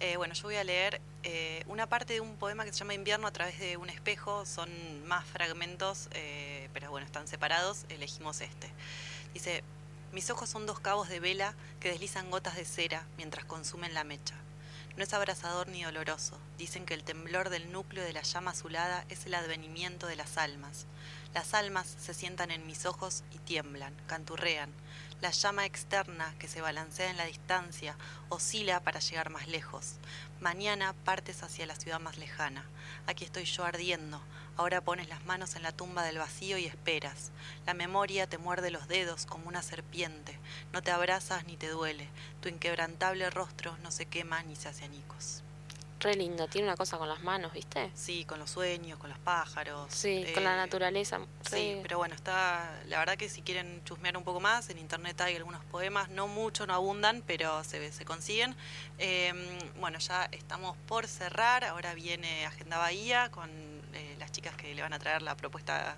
[0.00, 2.94] Eh, bueno, yo voy a leer eh, una parte de un poema que se llama
[2.94, 4.44] Invierno a través de un espejo.
[4.44, 4.68] Son
[5.06, 7.86] más fragmentos, eh, pero bueno, están separados.
[7.88, 8.68] Elegimos este.
[9.32, 9.62] Dice,
[10.14, 14.04] mis ojos son dos cabos de vela que deslizan gotas de cera mientras consumen la
[14.04, 14.36] mecha.
[14.96, 16.38] No es abrasador ni doloroso.
[16.56, 20.38] Dicen que el temblor del núcleo de la llama azulada es el advenimiento de las
[20.38, 20.86] almas.
[21.34, 24.70] Las almas se sientan en mis ojos y tiemblan, canturrean.
[25.20, 27.96] La llama externa que se balancea en la distancia
[28.28, 29.94] oscila para llegar más lejos.
[30.40, 32.64] Mañana partes hacia la ciudad más lejana.
[33.08, 34.20] Aquí estoy yo ardiendo.
[34.56, 37.32] Ahora pones las manos en la tumba del vacío y esperas.
[37.66, 40.38] La memoria te muerde los dedos como una serpiente.
[40.72, 42.08] No te abrazas ni te duele.
[42.40, 45.42] Tu inquebrantable rostro no se quema ni se hace añicos.
[46.04, 47.90] Re lindo, tiene una cosa con las manos, ¿viste?
[47.94, 49.86] Sí, con los sueños, con los pájaros.
[49.90, 51.18] Sí, con la eh, naturaleza.
[51.50, 52.78] Sí, pero bueno, está.
[52.88, 56.28] La verdad que si quieren chusmear un poco más, en internet hay algunos poemas, no
[56.28, 58.54] mucho, no abundan, pero se, se consiguen.
[58.98, 59.32] Eh,
[59.80, 61.64] bueno, ya estamos por cerrar.
[61.64, 65.96] Ahora viene Agenda Bahía con eh, las chicas que le van a traer la propuesta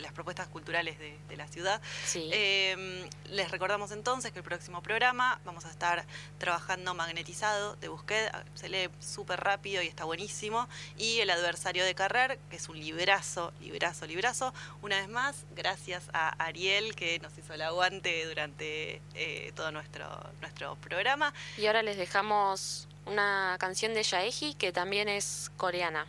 [0.00, 1.80] las propuestas culturales de, de la ciudad.
[2.04, 2.30] Sí.
[2.32, 6.04] Eh, les recordamos entonces que el próximo programa vamos a estar
[6.38, 11.94] trabajando Magnetizado de Busquet, se lee súper rápido y está buenísimo, y El adversario de
[11.94, 14.54] Carrer, que es un librazo, librazo, librazo.
[14.82, 20.06] Una vez más, gracias a Ariel que nos hizo el aguante durante eh, todo nuestro,
[20.40, 21.32] nuestro programa.
[21.56, 26.06] Y ahora les dejamos una canción de Yaeji que también es coreana,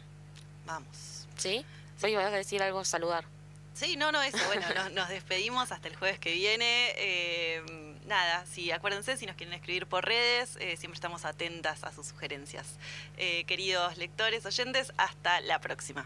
[0.66, 1.15] Vamos.
[1.38, 1.66] ¿Sí?
[2.04, 3.26] Hoy voy a decir algo, saludar.
[3.74, 4.38] Sí, no, no, eso.
[4.48, 6.94] Bueno, nos, nos despedimos hasta el jueves que viene.
[6.96, 11.92] Eh, nada, sí, acuérdense, si nos quieren escribir por redes, eh, siempre estamos atentas a
[11.92, 12.78] sus sugerencias.
[13.18, 16.06] Eh, queridos lectores, oyentes, hasta la próxima.